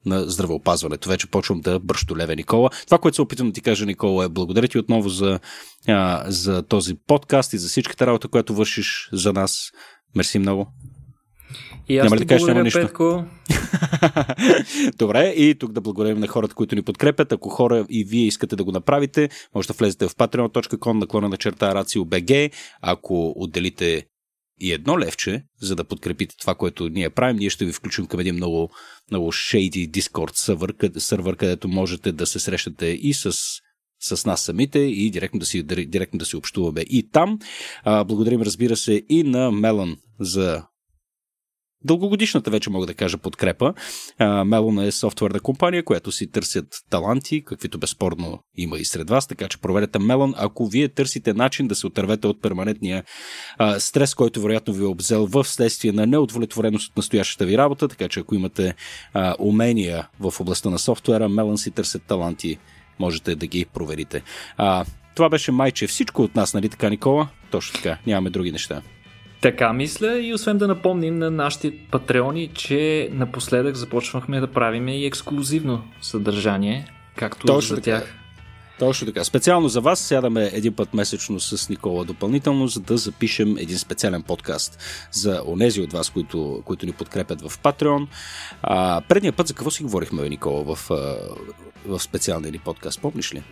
[0.06, 1.08] на здравеопазването.
[1.08, 2.70] Вече почвам да бръщолеве Никола.
[2.86, 5.40] Това, което се опитвам да ти кажа, Никола, е благодаря ти отново за,
[5.88, 9.70] а, за този подкаст и за всичката работа, която вършиш за нас.
[10.16, 10.68] Мерси много.
[11.88, 12.80] И аз Няма ли да кажеш няма нищо?
[12.80, 13.24] Петко.
[14.98, 17.32] Добре, и тук да благодарим на хората, които ни подкрепят.
[17.32, 21.36] Ако хора и вие искате да го направите, може да влезете в patreon.com наклона на
[21.36, 22.50] черта RACIO.BG.
[22.82, 24.06] Ако отделите
[24.60, 28.20] и едно левче, за да подкрепите това, което ние правим, ние ще ви включим към
[28.20, 28.70] един много,
[29.10, 33.32] много shady Discord сървър, където можете да се срещате и с
[34.00, 37.38] с нас самите и директно да си, директно да си общуваме и там.
[37.82, 40.62] А, благодарим, разбира се, и на Мелан за
[41.84, 43.74] дългогодишната вече мога да кажа подкрепа.
[44.20, 49.48] Мелон е софтуерна компания, която си търсят таланти, каквито безспорно има и сред вас, така
[49.48, 53.04] че проверете Мелон, ако вие търсите начин да се отървете от перманентния
[53.58, 57.88] а, стрес, който вероятно ви е обзел в следствие на неудовлетвореност от настоящата ви работа,
[57.88, 58.74] така че ако имате
[59.12, 62.58] а, умения в областта на софтуера, Мелон си търсят таланти,
[62.98, 64.22] можете да ги проверите.
[64.56, 67.28] А, това беше майче всичко от нас, нали така, Никола?
[67.50, 68.82] Точно така, нямаме други неща.
[69.40, 75.06] Така мисля и освен да напомним на нашите патреони, че напоследък започнахме да правим и
[75.06, 76.86] ексклюзивно съдържание,
[77.16, 78.14] както Точно за тях.
[78.78, 79.24] Точно така.
[79.24, 84.22] Специално за вас сядаме един път месечно с Никола допълнително, за да запишем един специален
[84.22, 84.78] подкаст
[85.12, 88.06] за онези от вас, които, които ни подкрепят в Patreon.
[88.62, 90.88] А, предния път за какво си говорихме, Никола, в,
[91.86, 93.42] в специалния ни подкаст, помниш ли?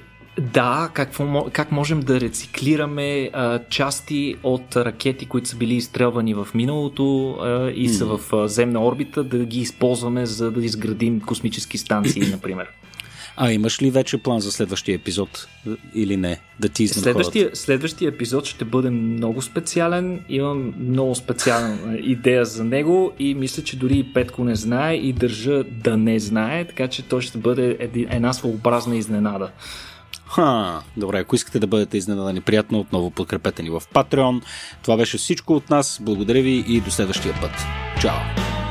[0.40, 6.48] Да, какво, как можем да рециклираме а, части от ракети, които са били изстрелвани в
[6.54, 11.78] миналото а, и са в а, земна орбита, да ги използваме за да изградим космически
[11.78, 12.66] станции, например.
[13.36, 15.48] А имаш ли вече план за следващия епизод
[15.94, 16.40] или не?
[16.60, 20.20] Да ти следващия, следващия епизод ще бъде много специален.
[20.28, 25.12] Имам много специална идея за него и мисля, че дори и Петко не знае и
[25.12, 27.76] държа да не знае, така че той ще бъде
[28.10, 29.50] една своеобразна изненада.
[30.28, 34.42] Ха, добре, ако искате да бъдете изненадани приятно, отново подкрепете ни в Patreon.
[34.82, 35.98] Това беше всичко от нас.
[36.02, 37.52] Благодаря ви и до следващия път.
[38.00, 38.65] Чао!